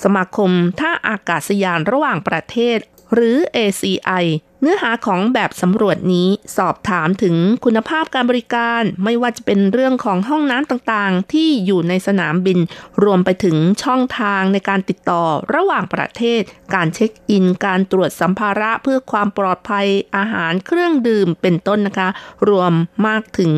[0.02, 0.50] สมาคม
[0.80, 2.78] ท่าอากาศยานระหว่างประเทศ
[3.14, 4.24] หรือ ACI
[4.60, 12.58] เนื้อหาของแบบสำรวจนี้สอบถามถึงคุณภาพการบริการไม่ว่าจะเป็นเรื่องของห้องน้ำต่างๆ ที่อยู่ในสนามบิน
[13.04, 16.42] รวมไปถึงช่องทางในการติดต่อระหว่างประเทศ
[16.74, 19.86] การเช็คอิน การตรวจสัมภาระเพื่อความปลอดภัย
[20.16, 22.08] อาหารเครื่องดื่มเป็นต้นนะคะ
[22.48, 22.72] รวม
[23.06, 23.52] มากถึง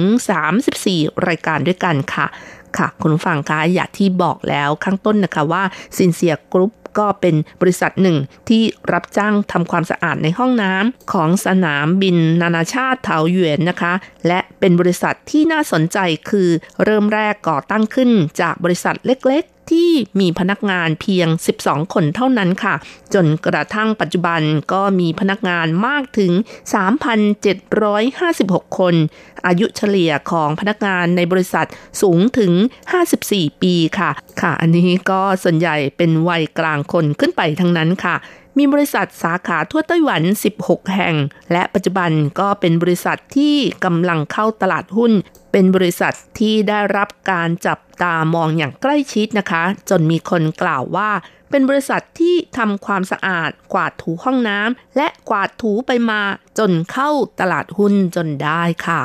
[0.61, 2.27] 34 รายการด้วยกันค่ะ
[2.77, 5.63] ค่ะ คุณฟังคะอย่าที่บอกแล้วข้างต้นนะคะว่า
[5.97, 8.17] ซินเซียกรุ๊ป ก็เป็นบริษัทหนึ่ง
[8.49, 13.93] ที่รับจ้างทำความสะอาดในห้องน้ำของสนามบินนานาชาติเถาหยวนนะคะ
[14.27, 15.99] และเป็นบริษัทที่น่าสนใจ
[16.31, 16.49] คือ
[16.85, 19.91] เริ่มแรกก่อตั้งขึ้นจากบริษัทเล็ก ที่
[20.21, 21.29] มีพนักงานเพียง
[21.61, 22.75] 12 คนเท่านั้นค่ะ
[23.15, 24.41] จนกระทั่งปัจจุบัน
[24.73, 26.33] ก็มีพนักงานมากถึง
[27.95, 28.95] 3,756 คน
[29.47, 31.67] อายุเฉลี่ยของพนักงานในบริษัท
[32.03, 32.53] สูงถึง
[33.09, 34.11] 54 ปีค่ะ
[34.41, 38.17] ค่ะ อันนี้ก็ส่วนใหญ่เป็นวัยกลางคนขึ้นไปทั้งนั้นค่ะ
[38.59, 40.23] มีบริษัทสาขาทั่วไต้หวัน
[40.59, 41.15] 16 แห่ง
[41.53, 45.13] และปัจจุบันก็เป็นบริษัทที่กำลังเข้าตลาดหุ้น
[45.53, 51.11] เป็นบริษัทที่ได้รับการจับตามองอย่างใกล้ชิดนะคะ จนมีคนกล่าวว่า
[51.51, 56.21] เป็นบริษัทที่ทำความสะอาด กวาดถูห้องน้ำและกวาดถูไปมา
[56.59, 59.03] จนเข้าตลาดหุ้นจนได้ค่ะ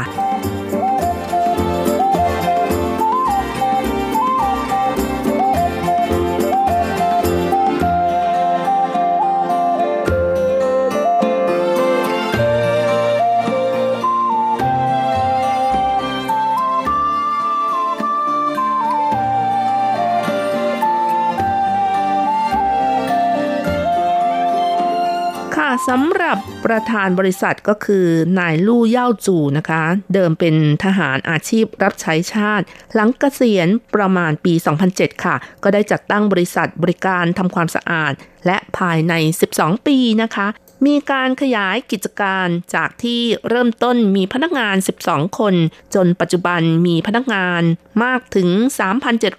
[25.87, 28.07] สำหรับประธานบริษัทก็คือ
[28.39, 34.53] นายลู่เย่าจูนะคะ เดิมเป็นทหารอาชีพรับใช้ชาติ หลังเกษียณประมาณปี
[34.89, 38.13] 2007 ค่ะ ก็ได้จัดตั้งบริษัทบริการทำความสะอาด
[38.45, 39.13] และภายใน
[39.51, 40.47] 12 ปีนะคะ
[40.85, 45.55] มีการขยายกิจการจากที่เริ่มต้นมีพนักงาน 12 คน
[45.95, 47.61] จนปัจจุบันมีพนักงาน
[48.03, 48.49] มากถึง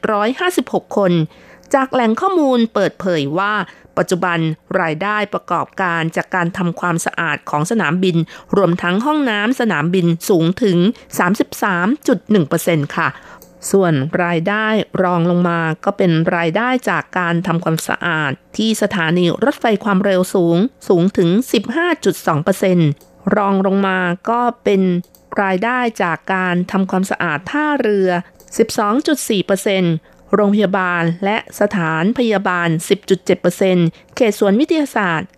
[0.05, 1.13] 3,756 คน
[1.75, 3.55] จากแหล่งข้อมูลเปิดเผยว่า
[4.01, 4.39] ปัจจุบัน
[4.81, 8.17] รายได้ประกอบการจากการทำความสะอาดของสนามบิน
[8.57, 10.79] รวมทั้งห้องน้ำสนามบินสูงถึง
[11.67, 13.09] 33.1%ค่ะ
[13.71, 13.93] ส่วน
[14.25, 14.67] รายได้
[15.03, 20.57] รองลงมาก็เป็นรายได้จากการทำความสะอาด ที่สถานีรถไฟความเร็วสูง
[20.89, 21.31] สูงถึง
[22.53, 23.99] 15.2%รองลงมา
[24.31, 24.83] ก็เป็น
[25.43, 28.09] รายได้จากการทำความสะอาดท่าเรือ
[28.89, 32.69] 12.4% โรงพยาบาลและสถานพยาบาล
[33.43, 35.29] 10.7%เขตสวนวิทยาศาสตร์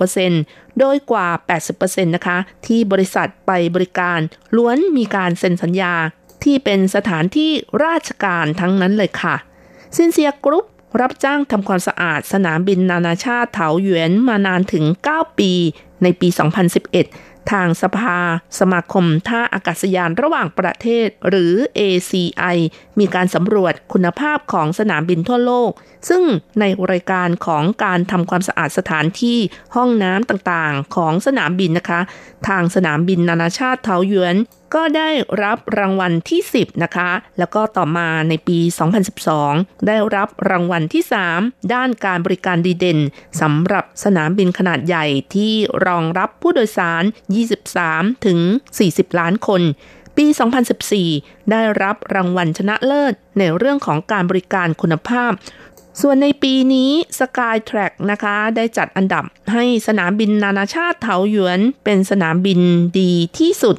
[0.00, 1.28] 9.6%โดยกว่า
[1.72, 4.18] 80%นะคะ ที่บริษัทไปบริการ
[4.56, 5.94] ล้วนมีการเซ็นสัญญา
[6.44, 7.50] ที่เป็นสถานที่
[7.84, 9.34] ราชการทั้งนั้นเลยค่ะ
[9.96, 10.66] ซินเซียกรุ๊ป
[11.00, 15.52] รับจ้างทำความสะอาดสนามบินนานาชาติเถาหยวนมานานถึง 9 ปี
[16.02, 16.28] ในปี
[16.84, 18.18] 2011 ทางสภา
[18.58, 22.56] สมาคมท่าอากาศยานระหว่างประเทศ หรือ ACI
[22.98, 25.70] มีการสำรวจคุณภาพของสนามบินทั่วโลก
[26.08, 26.22] ซึ่ง
[26.60, 29.38] ในรายการของการทำความสะอาดสถานที่
[29.76, 32.00] ห้องน้ำต่างๆ ของสนามบินนะคะ
[32.48, 34.36] ทางสนามบินนานาชาติเทาหยวน
[34.74, 35.08] ก็ได้
[35.42, 38.58] รับรางวัลที่ 10 นะคะ แล้วก็ต่อมาในปี
[39.22, 41.02] 2012 ได้รับรางวัลที่
[41.36, 42.98] 3 ด้านการบริการดีเด่น
[43.40, 45.52] สำหรับสนามบินขนาดใหญ่ที่
[45.86, 47.02] รองรับผู้โดยสาร
[47.64, 48.38] 23 ถึง
[48.78, 49.62] 40 ล้านคน
[50.16, 50.26] ปี
[50.88, 55.32] 2014 ได้รับรางวัลชนะเลิศ ในเรื่องของการบริการคุณภาพ
[56.00, 62.60] ส่วนในปีนี้ Skytrack นะคะ ได้จัดอันดับให้สนามบินนานาชาติเถาหยวน เป็นสนามบิน
[62.98, 63.76] ดีที่สุด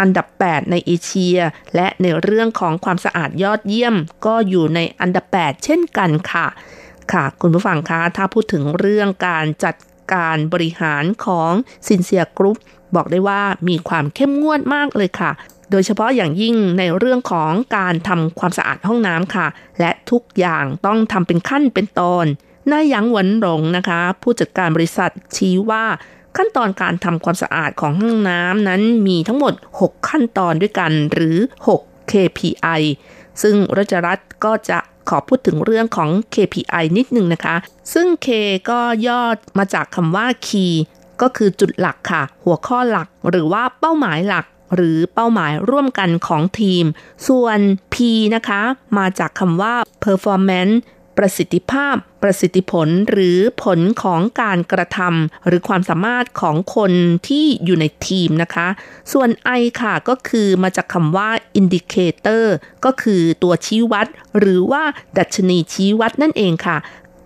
[0.00, 1.38] อันดับ 8 ในเอเชีย
[1.74, 3.94] และในเรื่องของความสะอาดยอดเยี่ยม
[4.26, 6.46] ก็อยู่ในอันดับ 8 เช่นกันค่ะ
[7.12, 9.74] ค่ะ คุณผู้ฟังคะถ้าพูดถึงเรื่องการจัด
[10.12, 11.52] การบริหารของ
[11.88, 12.58] ซินเซียกรุ๊ป
[12.94, 15.30] บอกได้ว่ามีความเข้มงวดมากเลยค่ะ
[15.70, 19.46] โดยเฉพาะอย่างยิ่งในเรื่องของการทำความสะอาดห้องน้ำค่ะ
[19.80, 22.26] และทุกอย่างต้องทำเป็นขั้นเป็นตอน
[22.70, 25.84] นายหยางหวนหลงนะคะ ผู้จัดการบริษัทชี้ว่า
[26.36, 31.36] ขั้นตอนการทำความสะอาดของห้องน้ำนั้นมีทั้งหมด 6 ขั้นตอนด้วยกันหรือ
[31.68, 32.82] 6 KPI
[33.42, 37.56] ซึ่งรัชรัตก็จะขอพูดถึงเรื่องของ KPI นิดนึงนะคะ
[37.94, 38.28] ซึ่ง K
[38.70, 39.22] ก็ย่อ
[39.58, 40.72] มาจากคำว่า Key
[41.20, 46.84] ก็คือจุดหลักค่ะ หัวข้อหลักหรือว่าเป้าหมายหลัก หรือเป้าหมายร่วมกันของทีม
[47.28, 47.58] ส่วน
[47.94, 47.96] P
[48.34, 48.60] นะคะ
[48.98, 49.74] มาจากคำว่า
[50.04, 50.74] performance
[51.18, 56.92] ประสิทธิภาพ ประสิทธิผลหรือผลของการกระทำหรือความสามารถของคน
[57.28, 58.68] ที่อยู่ในทีมนะคะ
[59.12, 59.28] ส่วน
[59.60, 62.44] I ค่ะก็คือมาจากคำว่า indicator
[62.84, 64.06] ก็คือตัวชี้วัด
[64.38, 64.82] หรือว่า
[65.18, 66.76] ดัชนีชี้วัดนั่นเองค่ะ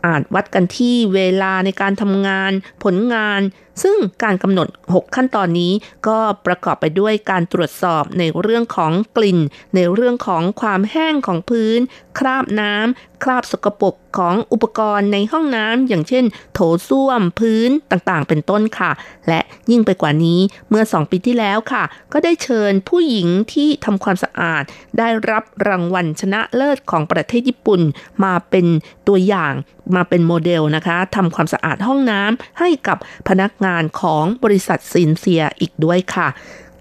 [0.07, 2.53] อาจวัดกันที่เวลาในการทำงาน
[2.85, 3.41] ผลงาน
[3.83, 5.73] ซึ่งการกำหนด 6 ขั้นตอนนี้
[6.09, 9.39] ก็ประกอบไปด้วยการตรวจสอบในเรื่องของกลิ่น
[9.75, 11.81] ในเรื่องของความแห้งของพื้น
[12.19, 18.91] คราบน้ำคราบสกปรกของอุปกรณ์ในห้องน้ำอย่างเช่น โถส้วมพื้นต่างๆ เป็นต้นค่ะ
[19.29, 24.63] และยิ่งไปกว่านี้เมื่อ 2 ปีที่แล้วค่ะ ก็ได้เชิญผู้หญิงที่ทำความสะอาด
[24.99, 27.81] ได้รับรางวัลชนะเลิศของประเทศญี่ปุ่น
[28.25, 28.67] มาเป็น
[29.09, 29.55] ตัวอย่าง
[29.97, 32.99] มาเป็นโมเดลนะคะทำความสะอาดห้องน้ำให้กับ
[33.29, 36.29] พนักงานของบริษัทซินเซียอีกด้วยค่ะ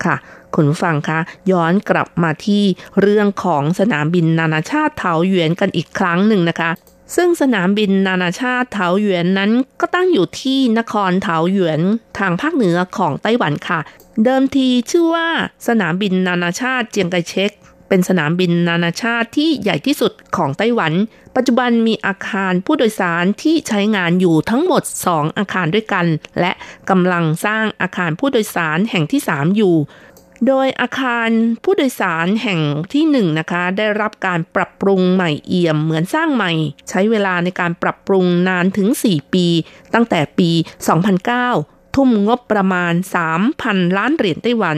[0.03, 0.15] ค่ะ
[0.55, 1.19] คุณฟังคะ
[1.51, 2.63] ย้อนกลับมาที่
[3.01, 6.71] เรื่องของสนามบินนานาชาติเถาหยวนกันอีกครั้งหนึ่งนะคะ
[7.15, 11.81] ซึ่งสนามบินนานาชาติเถาหยวนนั้นก็ตั้งอยู่ที่นครเถาหยวน
[12.19, 13.79] ทางภาคเหนือของไต้หวันค่ะ
[14.23, 15.27] เดิมทีชื่อว่า
[15.67, 17.51] สนามบินนานาชาติเจียงไคเชก
[17.93, 20.93] เป็นสนามบินนานาชาติที่ใหญ่ที่สุดของไต้หวัน
[21.35, 26.05] ปัจจุบันมีอาคารผู้โดยสารที่ใช้งานอยู่ทั้งหมด 2 อาคารด้วยกัน
[26.39, 26.51] และ
[26.89, 29.75] กำลังสร้างอาคารผู้โดยสารแห่งที่ 3 อยู่
[30.47, 31.29] โดยอาคาร
[31.63, 32.59] ผู้โดยสารแห่ง
[32.93, 36.51] ที่1นนะคะ ได้รับการปรับปรุงใหม่เอี่ยมเหมือนสร้างใหม่
[36.89, 39.47] ใช้เวลาในการปรับปรุงนานถึง 4 ปี
[39.93, 40.49] ตั้งแต่ปี
[41.23, 42.93] 2009 ทุ่มงบประมาณ
[43.45, 44.77] 3,000 ล้านเหรียญไต้หวัน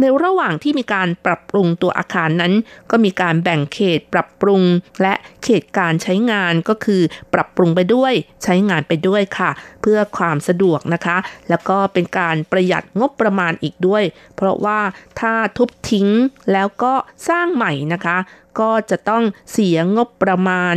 [0.00, 2.52] ในระหว่างที่มีการปรับปรุงตัวอาคารนั้น
[2.90, 4.62] ก็มีการแบ่งเขตปรับปรุง
[5.02, 7.02] และเขตการใช้งานก็คือ
[7.34, 8.12] ปรับปรุงไปด้วย
[8.44, 9.50] ใช้งานไปด้วยค่ะ
[9.82, 11.16] เพื่อความสะดวกนะคะ
[11.48, 14.04] แล้วก็เป็นการประหยัดงบประมาณอีกด้วย
[14.36, 14.80] เพราะว่า
[15.20, 16.08] ถ้าทุบทิ้ง
[16.52, 16.92] แล้วก็
[17.28, 18.18] สร้างใหม่นะคะ
[18.60, 20.76] ก็จะต้องเสียงบประมาณ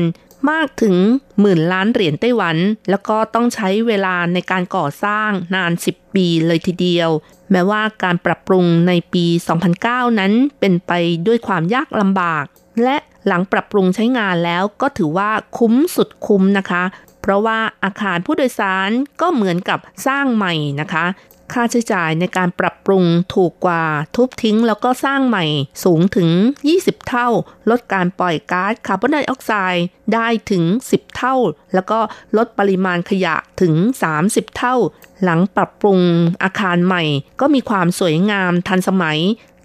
[0.49, 0.95] มากถึง
[1.39, 2.57] หมื่นล้านเหรียญไต้หวัน
[2.89, 7.09] แล้วก็ต้องใช้เวลาในการก่อสร้างนาน 10 ปีเลยทีเดียว
[7.51, 9.25] แม้ว่าการปรับปรุงในปี
[9.73, 10.91] 2009 นั้นเป็นไป
[11.27, 12.45] ด้วยความยากลำบาก
[12.83, 16.83] และหลังปรับปรุงใช้งานแล้วก็ถือว่าคุ้มสุดคุ้มนะคะ
[17.21, 18.89] เพราะว่าอาคารผู้โดยสาร
[19.21, 21.05] ก็เหมือนกับสร้างใหม่นะคะ
[21.53, 23.03] ค่าใช้จ่ายในการปรับปรุง
[23.35, 23.83] ถูกกว่า
[24.15, 25.45] ทุบทิ้งแล้วก็สร้างใหม่
[25.83, 26.29] สูงถึง
[26.69, 27.27] 20 เท่า
[27.69, 31.35] ลดการปล่อยก๊าซคาร์บอนไดออกไซด์ได้ถึง 10 เท่า
[31.73, 31.99] แล้วก็
[32.37, 33.73] ลดปริมาณขยะถึง
[34.15, 34.75] 30 เท่า
[35.23, 35.99] หลังปรับปรุง
[36.43, 37.03] อาคารใหม่
[37.41, 39.19] ก็มีความสวยงามทันสมัย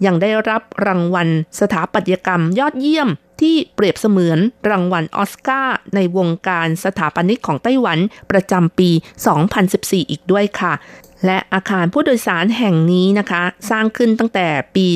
[0.05, 1.27] ยังได้รับรางวัล
[1.59, 3.09] สถาปัตยกรรมยอดเยี่ยม
[3.41, 7.99] ที่เปรียบเสมือนรางวัลออสการ์ในวงการสถาปนิกของไต้หวัน
[8.31, 8.89] ประจำปี
[9.49, 10.73] 2014 อีกด้วยค่ะ
[11.25, 14.87] และอาคารผู้โดยสารแห่งนี้นะคะ สร้างขึ้นตั้งแต่ปี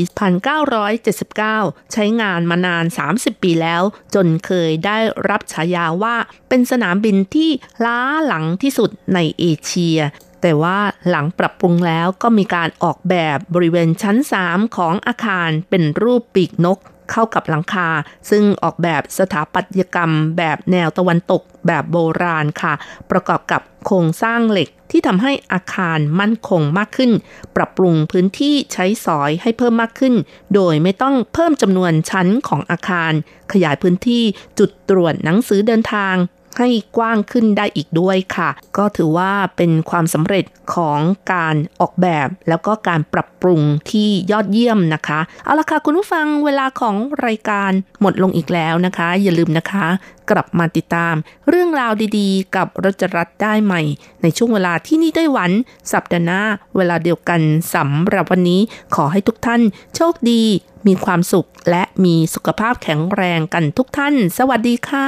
[0.71, 3.83] 1979 ใช้งานมานาน 30 ปีแล้ว
[4.15, 4.97] จนเคยได้
[5.29, 6.15] รับฉายาว่า
[6.49, 7.49] เป็นสนามบินที่
[7.85, 9.99] ล้าหลังที่สุดในเอเชีย
[10.41, 10.79] แต่ว่า
[11.09, 16.79] หลังปรับปรุงแล้วก็มีการออกแบบบริเวณชั้น 3 ของอาคารเป็นรูปปีกนก
[17.12, 17.89] เข้ากับหลังคา
[18.30, 22.74] ซึ่งออกแบบสถาปัตยกรรม แบบแนวตะวันตกแบบโบราณค่ะ
[23.12, 27.12] ประกอบกับโครงสร้างเหล็กที่ทำให้อาคารมั่นคงมากขึ้น
[27.55, 30.14] ปรับปรุงพื้นที่ใช้สอยให้เพิ่มมากขึ้น
[30.55, 33.12] โดยไม่ต้องเพิ่มจำนวนชั้นของอาคาร
[33.51, 34.24] ขยายพื้นที่
[34.60, 36.16] จุดตรวจหนังสือเดินทาง
[36.60, 40.99] ให้กว้างขึ้นได้อีกด้วยค่ะ ก็ถือว่าเป็นความสำเร็จของ
[41.34, 46.95] การออกแบบ แล้วก็การปรับปรุงที่ยอดเยี่ยมนะคะ เอาละค่ะคุณผู้ฟังเวลาของ
[47.26, 49.86] รายการหมดลงอีกแล้วนะคะ อย่าลืมนะคะ
[50.32, 51.16] กลับมาติดตาม
[51.49, 53.82] เรื่องราวดีๆ กับรจรัสได้ใหม่
[54.22, 55.51] ในช่วงเวลาที่นี่ได้หวัน
[55.91, 56.41] สัปดาห์หน้า
[56.76, 57.41] เวลาเดียวกัน
[57.76, 58.62] สำหรับวันนี้
[58.95, 59.62] ขอให้ทุกท่าน
[59.95, 60.43] โชคดี
[60.88, 65.07] มีความสุขและมีสุขภาพแข็งแรงกันทุกท่าน สวัสดีค่ะ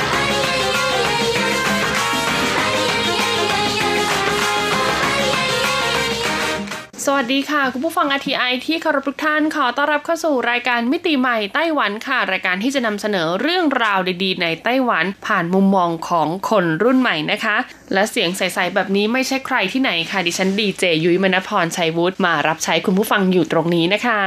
[7.05, 17.57] สวัสดีค่ะ คุณผู้ฟังอทีไอที่เคารพทุกท่านขอต้อนรับเข้าสู่รายการมิติใหม่ไต้หวันค่ะ รายการที่จะนำเสนอเรื่องราวดีๆ ในไต้หวันผ่านมุมมองของคนรุ่นใหม่นะคะ
[17.93, 24.21] และเสียงใสๆแบบนี้ไม่ใช่ใครที่ไหนค่ะ ดิฉันดีเจยุ้ยมณพรชัยวุฒิมารับใช้คุณผู้ฟังอยู่ตรงนี้นะคะ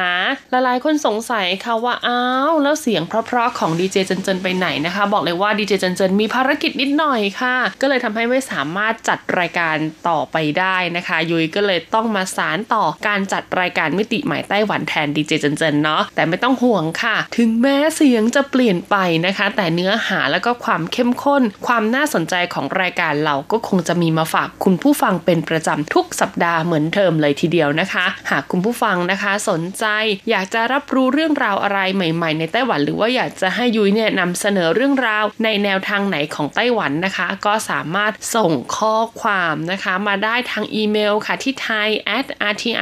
[0.52, 9.76] ลหลายๆคนสงสัยค่ะว่าอ้าวแล้วเสียงเพราะๆของดีเจเจนๆไปไหนนะคะ บอกเลยว่าดีเจเจนๆมีภารกิจนิดหน่อยค่ะ ก็เลยทำให้ไม่สามารถจัดรายการ
[10.08, 18.96] ต่อไปได้นะคะ ยุ้ยก็เลยต้องมาสารต่อการจัดรายการมิติใหม่ไต้หวันแทนดีเจเจนๆเนาะแต่ไม่ต้องห่วงค่ะ ถึงแม้เสียงจะเปลี่ยนไป
[19.26, 29.84] นะคะ แต่เนื้อหาแล้วก็ความเข้มข้น ความน่าสนใจของรายการเราก็ก็คงจะมีมาฝากคุณผู้ฟังเป็นประจำทุกสัปดาห์เหมือนเดิมเลยทีเดียวนะคะ หากคุณผู้ฟังนะคะสนใจ
[30.30, 42.72] อยากจะรับรู้เรื่องราวอะไรใหม่ ๆ ในไต้หวัน หรือว่าอยากจะให้ยุ้ยเนี่ยนำเสนอเรื่องราวในแนวทางไหนของไต้หวันนะคะ ก็สามารถส่งข้อความนะคะ มาได้ทางอีเมลค่ะที่ thai at rti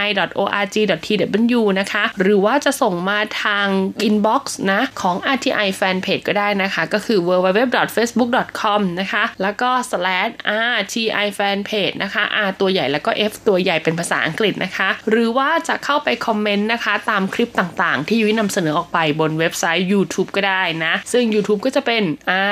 [0.42, 3.66] org.tw นะคะ หรือว่าจะส่งมาทาง
[4.08, 4.42] inbox
[4.72, 10.32] นะ ของ RTI Fanpage ก็ได้นะคะ ก็คือ www.facebook.com นะคะ แล้วก็ slash
[10.78, 22.02] RTI Fanpage นะคะ R ตัวใหญ่แล้วก็ F ตัวใหญ่เป็นภาษาอังกฤษนะคะ หรือว่าจะเข้าไปคอมเมนต์นะคะ ตามคลิปต่างๆ ที่ยุ้ยนำเสนอออกไปบนเว็บไซต์ YouTube ก็ได้นะ ซึ่ง YouTube ก็จะเป็น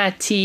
[0.06, 0.42] rti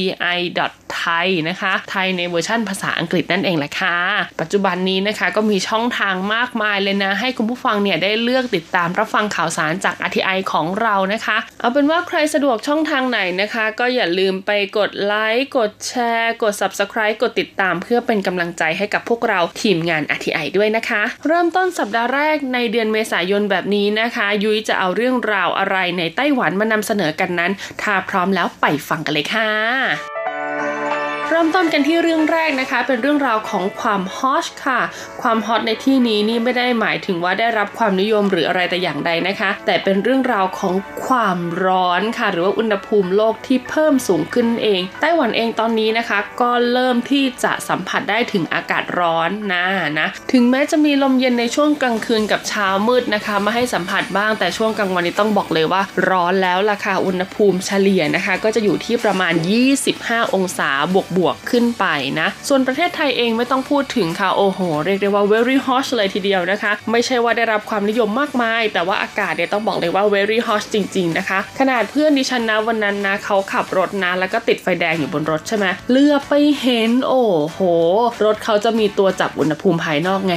[1.00, 3.98] thai นะคะ ไทยในเวอร์ชั่นภาษาอังกฤษนั่นเองแหละค่ะ
[4.42, 27.52] ปัจจุบันนี้นะคะก็มีช่องทางมากมายเลยนะ ให้คุณผู้ฟังเนี่ยได้เลือกติดตามรับฟังข่าวสารจาก RTI ของเรานะคะ เอาเป็นว่าใครสะดวกช่องทางไหนนะคะ ก็อย่าลืมไปกดไลค์กดแชร์ กด Subscribe กดติดตามเพื่อเป็นกำลังใจให้กับพวกเราทีมงาน RTI ด้วยนะคะ เริ่มต้นสัปดาห์แรกในเดือนเมษายนแบบนี้นะคะ ยุ้ยจะเอาเรื่องราวอะไรในไต้หวันมานำเสนอกันนั้น
[27.82, 30.15] ถ้าพร้อมแล้วไปฟังกันเลยค่ะ
[31.36, 34.82] เริ่มต้นกันที่เรื่องแรกนะคะ เป็นเรื่องราวของความฮอตค่ะ
[35.22, 40.74] ความฮอตในที่นี้นี่ไม่ได้หมายถึงว่าได้รับความนิยมหรืออะไรแต่อย่างใดนะคะ แต่เป็นเรื่องราวของ
[41.06, 49.66] ความร้อนค่ะ หรือว่าอุณหภูมิโลกที่เพิ่มสูงขึ้นเอง ไต้หวันเองตอนนี้นะคะ ก็เริ่มที่จะสัมผัสได้ถึงอากาศร้อนนะ
[50.00, 59.34] นะ ถึงแม้จะมีลมเย็นในช่วงกลางคืนกับเช้ามืดนะคะ มาให้สัมผัสบ้างแต่ช่วงกลางวันนี้ต้องบอกเลยว่าร้อนแล้วล่ะค่ะ อุณหภูมิเฉลี่ยนะคะ ก็จะอยู่ที่ประมาณ
[59.84, 61.86] 25 องศาบวกบวกขึ้นไป
[62.20, 76.92] นะ ส่วนประเทศไทยเองไม่ต้องพูดถึงค่ะ โอ้โห เรียกได้ว่า very hot เลยทีเดียวนะคะ ไม่ใช่ว่าได้รับความนิยมมากมาย แต่ว่าอากาศเนี่ยต้องบอกเลยว่า very hot จริง ๆ นะคะ ขนาดเพื่อนดิฉันนะวันนั้นนะเขาขับรถนะ แล้วก็ติดไฟแดงอยู่บนรถใช่ไหมเลือไปเห็น
[77.08, 77.60] โอ้โห
[78.26, 80.34] รถเขาจะมีตัวจับอุณหภูมิภายนอกไง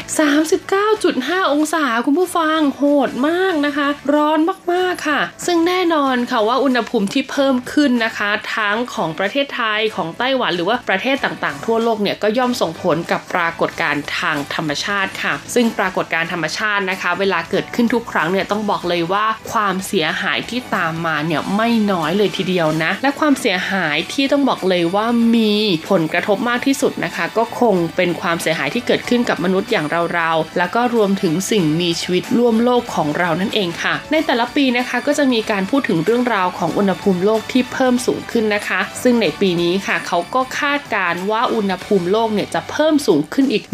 [0.75, 4.39] 39.5 องศาคุณผู้ฟังโหดมากนะคะ ร้อน
[4.73, 25.07] มากๆค่ะ ซึ่งแน่นอนค่ะว่าอุณหภูมิที่เพิ่มขึ้นนะคะ ทั้งของประเทศไทยของไต้หวันหรือว่าประเทศต่างๆ ทั่วโลกเนี่ยก็ย่อมส่งผลกับปรากฏการณ์ทางธรรมชาติค่ะ ซึ่งปรากฏการณ์ธรรมชาตินะคะ เวลาเกิดขึ้นทุกครั้งเนี่ยต้องบอกเลยว่าความเสียหายที่ตามมาเนี่ยไม่น้อยเลยทีเดียวนะ และความเสียหายที่ต้องบอกเลยว่า
[25.37, 25.53] มี
[25.91, 43.65] ผลกระทบมากที่สุดนะคะ ก็คงเป็นความเสียหายที่เกิดขึ้นกับมนุษย์อย่างเราๆแล้วก็รวมถึงสิ่งมีชีวิตร่วมโลกของเรานั่นเองค่ะ ในแต่ละปีนะคะก็จะมีการพูดถึงเรื่องราวของอุณหภูมิโลกที่เพิ่มสูงขึ้นนะคะ ซึ่งในปีนี้ค่ะเขาก็คาดการว่าอุณหภูมิโลกเนี่ยจะเพิ่มสูงขึ้นอีก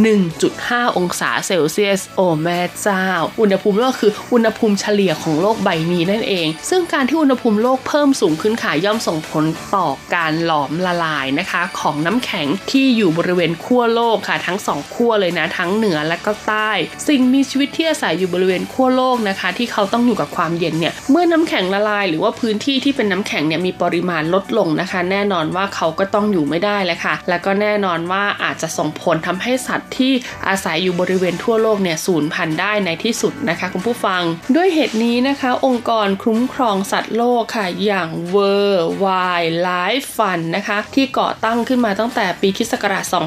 [0.43, 3.05] 1.5 องศาเซลเซียส โอ้แม่เจ้า
[3.41, 16.70] อุณหภูมิโลกคืออุณหภูมิเฉลี่ยของโลกใบนี้นั่นเอง ซึ่งการที่อุณหภูมิโลกเพิ่มสูงขึ้นค่ะย่อมส่งผลต่อการหลอมละลายนะคะ ของน้ำแข็งที่อยู่บริเวณขั้วโลกค่ะ ทั้งสองขั้วเลยนะทั้งเหนือและก็ใต้
[17.09, 30.12] สิ่งมีชีวิตที่อาศัยอยู่บริเวณขั้วโลกนะคะ ที่เขาต้องอยู่กับความเย็นเนี่ยเมื่อน้ำแข็งละลาย หรือว่าพื้นที่ที่เป็นน้ำแข็งเนี่ยมีปริมาณลดลงนะคะ แน่นอนว่าเขาก็ต้องอยู่ไม่ได้แล้วค่ะ แล้วก็แน่นอนว่าอาจจะส่งผลทำให้สัตว์ที่
[30.49, 34.22] อาศัยอยู่บริเวณทั่วโลกเนี่ยสูญพันธุ์ได้ในที่สุดนะคะคุณผู้ฟัง
[34.57, 42.72] ด้วยเหตุนี้นะคะ องค์กรคุ้มครองสัตว์โลกค่ะ อย่าง World Wildlife Fund นะคะ ที่ก่อตั้งขึ้นมาตั้งแต่ปีคศ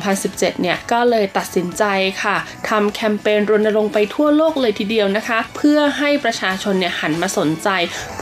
[0.03, 1.83] 2017 เนี่ย ก็เลยตัดสินใจ
[2.23, 2.37] ค่ะ
[2.69, 7.69] ทำแคมเปญรณรงค์ไปทั่วโลกเลยทีเดียวนะคะ เพื่อให้ประชาชนเนี่ยหันมาสนใจ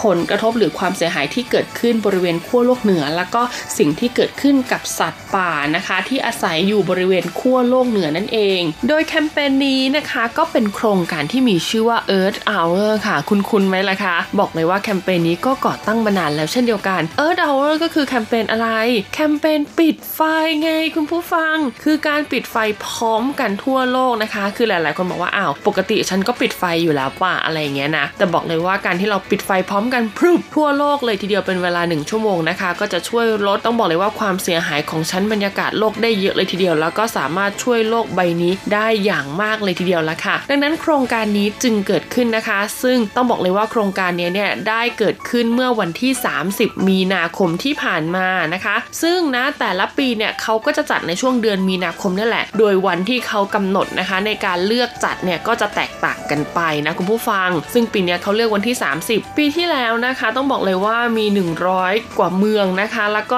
[0.03, 3.41] ผลกระทบหรือความเสียหายที่เกิดขึ้นบริเวณขั้วโลกเหนือ แล้วก็
[3.78, 18.70] สิ่งที่เกิดขึ้นกับสัตวตว์ป่านะคะ ที่อาศัยอยู่บริเวณขั้วโลกเหนือนั่นเอง โดยแคมเปญนี้นะคะก็เป็นโครงการที่มีชื่อว่า Earth Hour ค่ะคุณคุณไหมล่ะคะ บอกเลยว่าแคมเปญนี้ก็ก่อตั้งมานานแล้วเช่นเดียวกัน Earth Hour ก็คือแคมเปญอะไร
[19.13, 20.20] แคมเปญปิดไฟ
[20.61, 22.55] ไงคุณผู้ฟัง คือการปิดไฟ
[22.86, 46.12] พร้อมกันทั่วโลกนะคะ คือหลาย ๆ คนบอกว่าอ้าวปกติฉันก็ปิดไฟอยู่แล้วป่ะอะไรเงี้ยนะแต่บอกเลยว่าการที่เราปิดไฟพร้อมกันพรึบทั่วโลกเลยทีเดียวเป็นเวลา 1 ชั่วโมงนะคะ ก็จะช่วยลดต้องบอกเลยว่าความเสียหายของชั้นบรรยากาศโลกได้เยอะเลยทีเดียว แล้วก็สามารถช่วยโลกใบนี้ได้อย่างมากเลยทีเดียวละค่ะ ดังนั้นโครงการนี้จึงเกิดขึ้นนะคะ ซึ่งต้องบอกเลยว่าโครงการนี้เนี่ยได้เกิดขึ้นเมื่อวันที่
[46.49, 58.76] 30 มีนาคมที่ผ่านมานะคะ ซึ่งนะแต่ละปีเนี่ยเขาก็จะจัดในช่วงเดือนมีนาคมนั่แหละ โดยวันที่เขากำหนดนะคะ ในการเลือกจัดเนี่ยก็จะแตกต่างกันไปนะคุณผู้ฟัง ซึ่งปีนี้เขาเลือกวันที่
[59.08, 61.26] 30 ปีที่แล้วนะคะ ต้องบอกเลยว่ามี
[61.72, 63.38] 100 กว่าเมืองนะคะ แล้วก็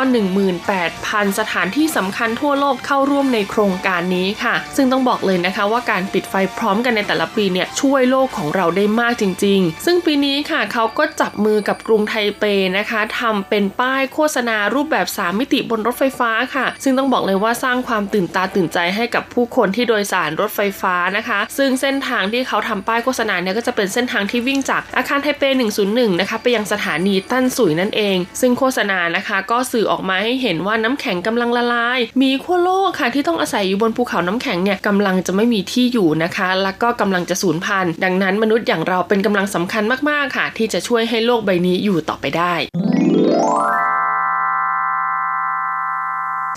[0.69, 12.43] 18,000 สถานที่สำคัญทั่วโลกเข้าร่วมในโครงการนี้ค่ะ ซึ่งต้องบอกเลยนะคะว่าการปิดไฟพร้อมกันในแต่ละปีเนี่ยช่วยโลกของเราได้มากจริง ๆ ซึ่งปีนี้ค่ะเขาก็จับมือกับกรุงไทเป
[12.77, 25.43] นะคะทำเป็นป้ายโฆษณารูปแบบ 3 มิติบนรถไฟฟ้าค่ะ ซึ่งต้องบอกเลยว่าสร้างความตื่นตาตื่นใจให้กับผู้คนที่โดยสารรถไฟฟ้านะคะ ซึ่งเส้นทางที่เขาทำป้ายโฆษณาเนี่ยก็จะเป็นเส้นทางที่วิ่งจากอาคารไทเป
[25.81, 42.53] 101 นะคะไปยังสถานีตั้นสุยนั่นเอง ซึ่งโฆษณานะคะก็สื่อออกมาให้เห็นว่าน้ำแข็งกำลังละลายมีขั้วโลกค่ะที่ต้องอาศัยอยู่บนภูเขาน้ำแข็งเนี่ยกำลังจะไม่มีที่อยู่นะคะ แล้วก็กำลังจะสูญพันธุ์ดังนั้นมนุษย์อย่างเราเป็นกำลังสำคัญมากๆค่ะ ที่จะช่วยให้โลกใบนี้อยู่ต่อไปได้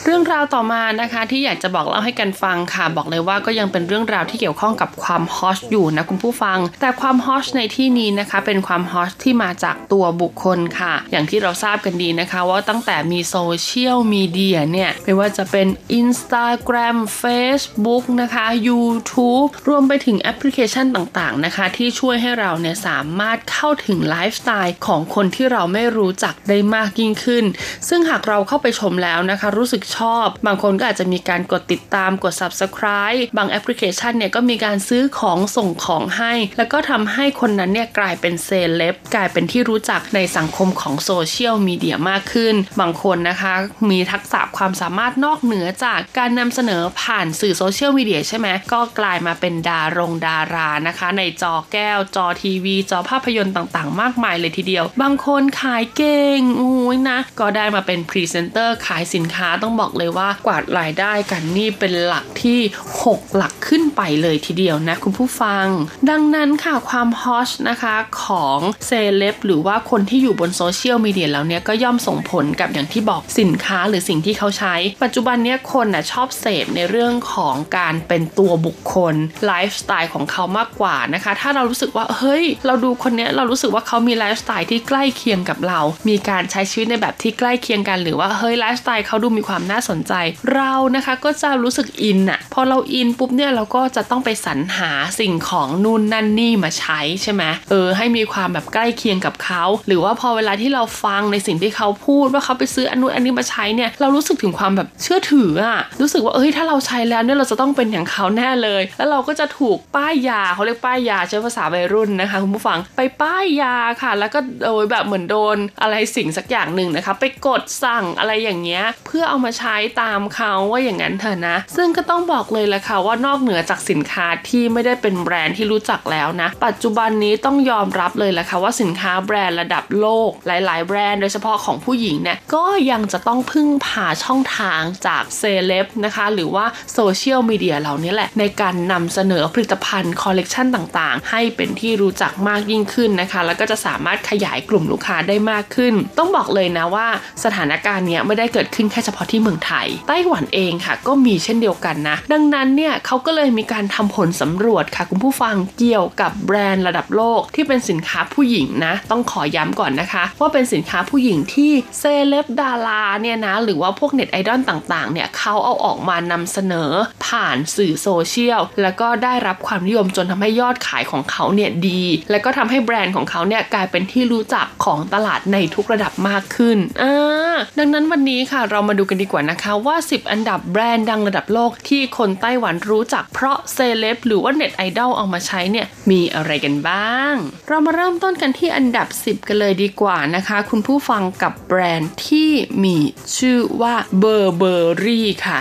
[0.05, 15.69] เรื่องราวต่อมานะคะที่อยากจะบอกเล่าให้กันฟังค่ะ บอกเลยว่าก็ยังเป็นเรื่องราวที่เกี่ยวข้องกับความฮอชอยู่นะคุณผู้ฟัง แต่ความฮอชในที่นี้นะคะ เป็นความฮอชที่มาจากตัวบุคคลค่ะ อย่างที่เราทราบกันดีนะคะ ว่าตั้งแต่มีโซเชียลมีเดียเนี่ยไม่ว่าจะเป็น
[16.01, 27.45] Instagram Facebook นะคะ YouTube รวมไปถึงแอปพลิเคชันต่างๆนะคะ ที่ช่วยให้เราเนี่ยสามารถเข้าถึงไลฟ์สไตล์ของคนที่เราไม่รู้จักได้มากยิ่งขึ้น
[27.89, 43.55] ซึ่งหากเราเข้าไปชมแล้วนะคะรู้สึกชอบ บางคนก็อาจจะมีการกดติดตามกด subscribe บางแอปพลิเคชันเนี่ยก็มีการซื้อของส่งของให้ แล้วก็ทำให้คนนั้นเนี่ยกลายเป็นเซเลบกลายเป็นที่รู้จักในสังคมของโซเชียลมีเดียมากขึ้น บางคนนะคะ
[43.91, 62.61] มีทักษะความสามารถนอกเหนือจากการนำเสนอผ่านสื่อโซเชียลมีเดียใช่ไหมก็กลายมาเป็นดารงดารานะคะ ในจอแก้วจอทีวี จอภาพยนตร์ต่างๆ มากมายเลยทีเดียว บางคนขายเก่งโอ้ยนะ ก็ได้มาเป็นพรีเซนเตอร์ขายสินค้าต้องบอกเลยว่ากวาดรายได้กันนี่เป็นหลักที่
[62.99, 65.67] 6 หลักขึ้นไปเลยทีเดียวนะคุณผู้ฟัง
[66.11, 79.15] ดังนั้นค่ะความฮอชนะคะของเซเลบหรือว่าคนที่อยู่บนโซเชียลมีเดียแล้วเนี่ยก็ย่อมส่งผลกับอย่างที่บอกสินค้าหรือสิ่งที่เขาใช้ ปัจจุบันเนี้ยคนน่ะชอบเสพในเรื่องของการเป็นตัวบุคคล
[79.47, 90.13] ไลฟ์สไตล์ของเขามากกว่านะคะ ถ้าเรารู้สึกว่าเฮ้ย เราดูคนเนี้ยเรารู้สึกว่าเขามีไลฟ์สไตล์ที่ใกล้เคียงกับเรา มีการใช้ชีวิตในแบบที่ใกล้เคียงกันหรือว่าเฮ้ยไลฟ์สไตล์เขาดูมีความน่าสนใจ
[90.55, 94.91] เรานะคะก็จะรู้สึกอินอะพอเราอินปุ๊บเนี่ยเราก็จะต้องไปสรรหา
[95.21, 147.07] สิ่งของนู่นนั่นนี่มาใช้ใช่ไหมเออให้มีความแบบใกล้เคียงกับเขา หรือว่าพอเวลาที่เราฟังในสิ่งที่เขาพูดว่าเขาไปซื้ออันนู้นอันนี้มาใช้เนี่ยเรารู้สึกถึงความแบบเชื่อถืออะรู้สึกว่าเอ้ยถ้าเราใช้แล้วเนี่ยเราจะต้องเป็นอย่างเขาแน่เลย แล้วเราก็จะถูกป้ายยาเขาเรียกป้ายยาใช้ภาษาวัยรุ่นนะคะคุณผู้ฟังไปป้ายยาค่ะ แล้วก็โดยแบบเหมือนโดนอะไรสิ่งสักอย่างหนึ่งนะคะ ไปกดสั่งอะไรอย่างเงี้ยเพื่อเอามาใช้ตามเขาว่าอย่างนั้นเถอะนะ ซึ่งก็ต้องบอกเลยแหละค่ะว่านอกเหนือจากสินค้าที่ไม่ได้เป็นแบรนด์ที่รู้จักแล้วนะ ปัจจุบันนี้ต้องยอมรับเลยแหละค่ะว่าสินค้าแบรนด์ระดับโลก หลาย ๆ แบรนด์โดยเฉพาะของผู้หญิงเนี่ยก็ยังจะต้องพึ่งพาช่องทางจากเซเลบนะคะหรือว่าโซเชียลมีเดียเหล่านี้แหละ ในการนำเสนอผลิตภัณฑ์คอลเลกชันต่างๆ ให้เป็นที่รู้จักมากยิ่งขึ้นนะคะ แล้วก็จะสามารถขยายกลุ่มลูกค้าได้มากขึ้น ต้องบอกเลยนะว่า
[147.45, 166.91] สถานการณ์เนี้ยไม่ได้เกิดขึ้นแค่เฉพาะที่เมืองไทย ไต้หวันเองค่ะ ก็มีเช่นเดียวกันนะ ดังนั้นเนี่ยเขาก็เลยมีการทำผลสำรวจค่ะ คุณผู้ฟังเกี่ยวกับแบรนด์ระดับโลกที่เป็นสินค้าผู้หญิงนะ ต้องขอย้ำก่อนนะคะ ว่าเป็นสินค้าผู้หญิงที่เซเลบดาราเนี่ยนะ หรือว่าพวกเน็ตไอดอลต่างๆเนี่ยเขาเอาออกมานำเสนอ
[167.27, 177.13] ผ่านสื่อโซเชียลแล้วก็ได้รับความนิยมจนทำให้ยอดขายของเขาเนี่ยดี แล้วก็ทำให้แบรนด์ของเขาเนี่ยกลายเป็นที่รู้จักของตลาดในทุกระดับมากขึ้นอ่
[177.53, 187.35] ดังนั้นวันนี้ค่ะเรามาดูกันดีกว่านะคะว่า 10 อันดับแบรนด์ดังระดับโลกที่คนไต้หวันรู้จักเพราะเซเลบหรือว่าเน็ตไอดอลเอามาใช้เนี่ยมีอะไรกันบ้าง
[187.69, 192.51] เรามาเริ่มต้นกันที่อันดับ 10 กันเลยดีกว่านะคะ คุณผู้ฟังกับแบรนด์ที่
[192.85, 192.97] มี
[193.39, 195.59] ชื่อว่า Burberry ค่ะ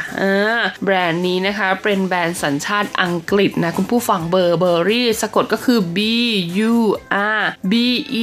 [0.84, 6.00] แบรนด์นี้นะคะเป็นแบรนด์สัญชาติอังกฤษนะคุณผู้ฟัง Burberry สะกดก็คือ B
[6.72, 6.76] U
[7.40, 7.74] R B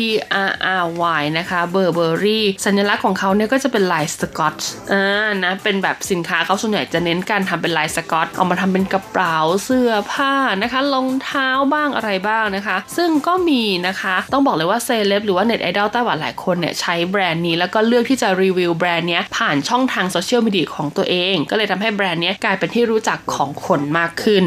[0.02, 0.04] E
[0.48, 0.84] R R
[1.20, 4.56] Y นะคะ Burberry สัญลักษณ์ของเขาเนี่ยก็จะเป็นลายสกอต
[4.92, 24.44] อ่านะ เป็นแบบสินค้าเขาส่วนใหญ่จะเน้นการทำเป็นลายสกอต เอามาทำเป็นกระเป๋าเสื้อผ้านะคะรองเท้าบ้างอะไรบ้างนะคะ ซึ่งก็มีนะคะ ต้องบอกเลยว่าเซเลบหรือว่าเน็ตไอดอลไต้หวันหลายคนเนี่ยใช้แบรนด์นี้แล้วก็เลือกที่จะรีวิวแบรนด์นี้ผ่านช่องทางโซเชียลมีเดียของตัวเอง ก็เลยทำให้แบรนด์นี้กลายเป็นที่รู้จักของคนมากขึ้น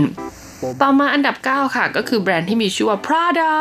[0.82, 3.54] ต่อมาอันดับ 9 ค่ะ ก็คือแบรนด์ที่มีชื่อว่า Prada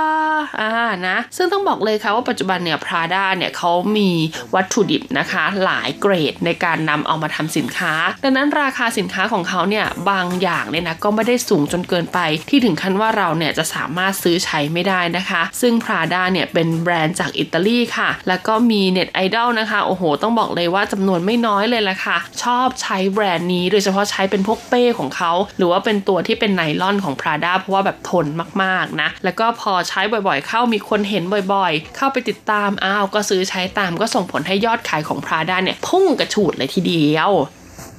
[0.61, 0.73] อ่า
[1.09, 4.11] นะ ซึ่งต้องบอกเลยค่ะว่าปัจจุบันเนี่ย Prada เนี่ยเขามี
[4.55, 7.93] วัตถุดิบนะคะ หลายเกรดในการนำเอามาทำสินค้า
[8.25, 12.19] ดังนั้นราคาสินค้าของเขาเนี่ย บางอย่างเนี่ยนะ ก็ไม่ได้สูงจนเกินไป
[12.51, 28.27] ที่ถึงขั้นว่าเราเนี่ย จะสามารถซื้อใช้ไม่ได้นะคะ ซึ่ง Prada เนี่ย เป็นแบรนด์จากอิตาลีค่ะ แล้วก็มีเน็ตไอดอลนะคะ โอ้โห ต้องบอกเลยว่าจำนวนไม่น้อยเลยละค่ะ ชอบใช้แบรนด์นี้ โดยเฉพาะใช้เป็นพวกเป้ของเขา หรือว่าเป็นตัวที่เป็นไนลอนของ Prada เพราะว่าแบบทน
[28.63, 31.25] มากๆนะ แล้วก็พอใช้บ่อยๆ เข้ามีคนเห็น
[31.55, 37.31] บ่อยๆ เข้าไปติดตามอ้าวก็ซื้อใช้ตามก็ส่งผลให้ยอดขายของ Prada เนี่ยพุ่งกระฉูดเลยทีเดียว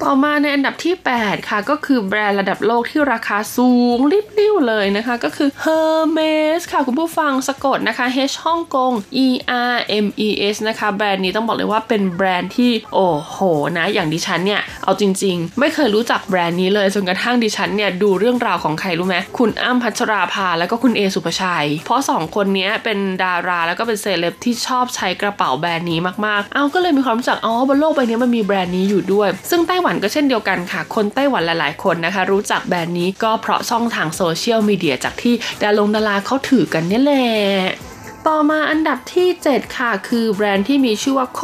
[0.04, 8.92] ต่อมาในอันดับที่ 8 ค่ะก็คือแบรนด์ระดับโลกที่ราคาสูงริบลิ่วเลยนะคะ ก็คือ Hermes ค่ะคุณผู้ฟังสะกดนะคะ H ฮ่องกง
[9.26, 9.28] E
[9.74, 9.76] R
[10.06, 13.38] M E S นะคะ แบรนด์นี้ต้องบอกเลยว่าเป็นแบรนด์ที่โอ้โห
[13.78, 37.28] นะ อย่างดิฉันเนี่ย เอาจริง ๆ ไม่เคยรู้จักแบรนด์นี้เลยจนกระทั่งดิฉันเนี่ยดูเรื่องราวของใครรู้ไหมคุณอ้ำพัชราภาแล้วก็คุณเอสุภชัย เพราะสองคนนี้เป็นดาราแล้วก็เป็นเซเลบที่ชอบใช้กระเป๋าแบรนด์นี้มากๆ เอาก็เลยมีความรู้จักอ๋อบนโลกใบนี้มันมีแบรนด์นี้อยู่ด้วย ซึ่งไต้หวันก็เช่นเดียวกันค่ะ คนไต้หวันหลาย ๆ คนนะคะ รู้จักแบรนด์นี้ก็เพราะช่องทางโซเชียลมีเดียจากที่ดารงดาราเขาถือกันนี่แหละ
[38.28, 41.42] ต่อมาอันดับที่ 7 ค่ะ คือแบรนด์ที่มีชื่อว่าโค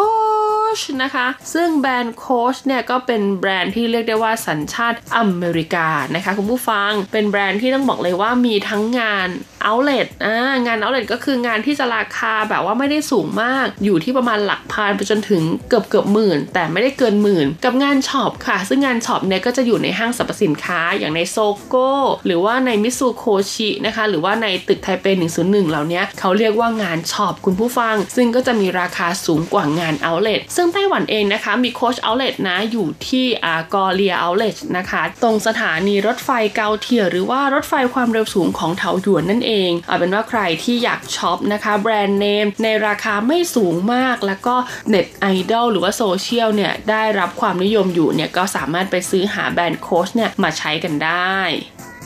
[0.78, 9.28] ชนะคะ ซึ่งแบรนด์โคชเนี่ยก็เป็นแบรนด์ที่เรียกได้ว่าสัญชาติอเมริกานะคะคุณผู้ฟังเป็นแบรนด์ที่ต้องบอกเลยว่ามีทั้งงาน
[9.64, 21.89] outlet อ่างาน outlet ก็คืองานที่จะราคาแบบว่าไม่ได้สูงมากอยู่ที่ประมาณหลักพันไปจนถึงเกือบเกือบหมื่น แต่ไม่ได้เกินหมื่น กับงานช็อปค่ะ ซึ่งงานช็อปเนี่ยก็จะอยู่ในห้างสรรพสินค้าอย่างในโซโก้
[22.26, 25.05] หรือว่าในมิตซูโคชินะคะ หรือว่าในตึกไทเป
[25.38, 44.56] 101 เหล่านี้เขาเรียกว่างานช็อปคุณผู้ฟัง ซึ่งก็จะมีราคาสูงกว่างาน outlet ซึ่งไต้หวันเองนะคะมี Coach outlet นะอยู่ที่อา Gloria Outlet นะคะ ตรงสถานีรถไฟ高鐵 หรือว่ารถไฟความเร็วสูงของเถาหยวนนั่นเองเอาเป็นว่าใครที่อยากช็อปนะคะแบรนด์เนมในราคาไม่สูงมากแล้วก็
[44.89, 51.38] เน็ตไอดอลหรือว่าโซเชียลเนี่ยได้รับความนิยมอยู่เนี่ยก็สามารถไปซื้อหาแบรนด์โคชเนี่ยมาใช้กันได้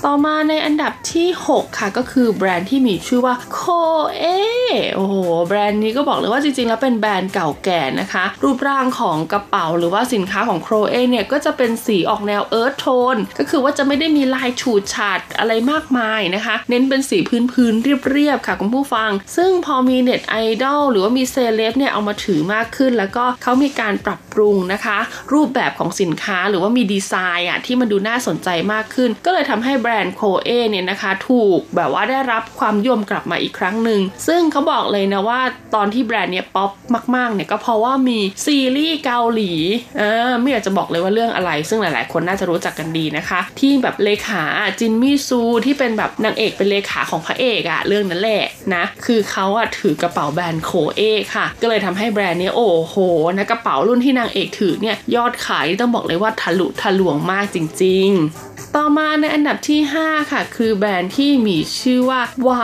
[0.06, 3.62] ต่อมาในอันดับที่ 6 ค่ะก็คือแบรนด์ที่มีชื่อว่าโค
[4.18, 4.26] เอ
[4.96, 5.16] โอ้โห
[5.48, 17.18] แบรนด์นี้ก็บอกเลยว่าจริงๆ แล้วเป็นแบรนด์เก่าแก่นะคะ รูปร่างของกระเป๋าหรือว่าสินค้าของโคเอเนี่ยก็จะเป็นสีออกแนว earth to ne ก็คือว่าจะไม่ได้มีลายฉูดฉาดอะไรมากมายนะคะ เน้นเป็นสี
[17.52, 24.98] พื้นๆเรียบๆค่ะคุณผู้ฟัง ซึ่งพอมีเน็ตไอดอลหรือว่ามีเซเลบเนี่ยเอามาถือมากขึ้น แล้วก็เขามีการปรับปรุงนะคะ
[25.34, 35.42] รูปแบบของสินค้าหรือว่ามีดีไซน์อะที่มันดูน่าสนใจมากขึ้น ก็เลยทำให้แบรนด์โคเอเนี่ยนะคะถูกแบบว่าได้รับความนิยมกลับมาอีกครั้งหนึ่ง ซึ่งเขาบอกเลยนะว่า
[35.76, 36.72] ตอนที่แบรนด์เนี้ยป๊อป
[37.16, 39.54] มากๆเนี่ยก็เพราะว่ามีซีรีส์เกาหลี
[39.98, 44.44] เออไม่อยากจะบอกเลยว่าเรื่องอะไร ซึ่งหลายๆ คนน่าจะรู้จักกันดีนะคะ ที่แบบเลขา
[44.80, 48.44] จินมี่ซูที่เป็นแบบนางเอกเป็นเลขาของพระเอกอะเรื่องนั้นแหละ
[48.76, 51.02] นะคือเขาอะถือกระเป๋าแบรนด์โคเอ
[51.36, 52.96] ค่ะ ก็เลยทำให้แบรนด์เนี้ยโอ้โห
[53.38, 62.22] นะกระเป๋ารุ่นที่นางเอกถือเนี่ยยอดขายต้องบอกเลยว่าทะลุทะลวงมากจริง ๆ ต่อมาในอันดับที่ 5 ค่ะ คือแบรนด์ที่มีชื่อว่า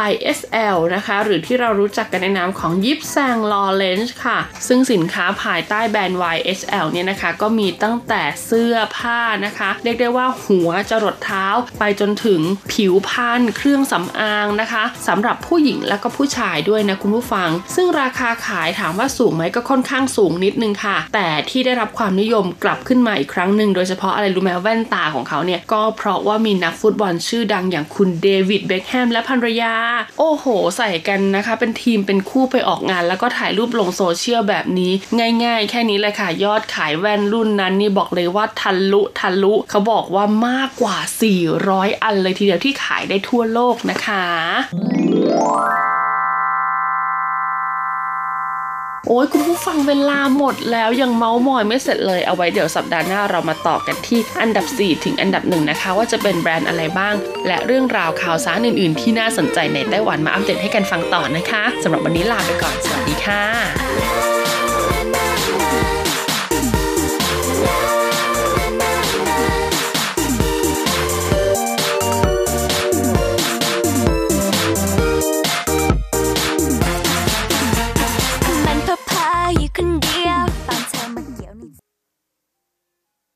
[0.09, 11.45] YSL นะคะ หรือที่เรารู้จักกันในนามของยิปแซงลอเรนจ์ค่ะ ซึ่งสินค้าภายใต้แบรนด์ YSL เนี่ยนะคะ ก็มีตั้งแต่เสื้อผ้านะคะ เรียกได้ว่าหัวจรดเท้า
[11.79, 12.41] ไปจนถึง
[12.73, 29.75] ผิวพรรณเครื่องสำอางนะคะสำหรับผู้หญิงและก็ผู้ชายด้วยนะคุณผู้ฟัง ซึ่งราคาขายถามว่าสูงไหมก็ค่อนข้างสูงนิดนึงค่ะ แต่ที่ได้รับความนิยมกลับขึ้นมาอีกครั้งหนึ่งโดยเฉพาะอะไรรู้ไหมแว่นตาของเขาเนี่ยก็เพราะว่ามีนักฟุตบอลชื่อดังอย่างคุณเดวิดเบคแฮมและภรรยา
[30.19, 30.45] โอ้โห
[30.77, 34.91] ใส่กันนะคะ เป็นทีมเป็นคู่ไปออกงาน แล้วก็ถ่ายรูปลงโซเชียลแบบนี้
[35.43, 40.97] ง่าย ๆ แค่นี้เลยค่ะ ยอดขายแว่นรุ่นนั้นนี่บอกเลยว่าทะลุทะลุ เขาบอกว่ามากกว่า
[41.51, 44.25] 400 อันเลยทีเดียวที่ขายได้ทั่วโลกนะคะ
[49.07, 57.15] โอ้ยคุณผู้ฟังเวลาหมดแล้วยังเมาส์มอยไม่เสร็จเลยเอาไว้เดี๋ยวสัปดาห์หน้าเรามาต่อกันที่อันดับ 4 ถึงอันดับหนึ่งนะคะ ว่าจะเป็นแบรนด์อะไรบ้าง
[57.47, 64.64] และเรื่องราวข่าวสารอื่น ๆ ที่น่าสนใจในไต้หวันมาอัปเดตให้กันฟังต่อนะคะสำหรับวันนี้ลาไปก่อนสวัสดีค่ะ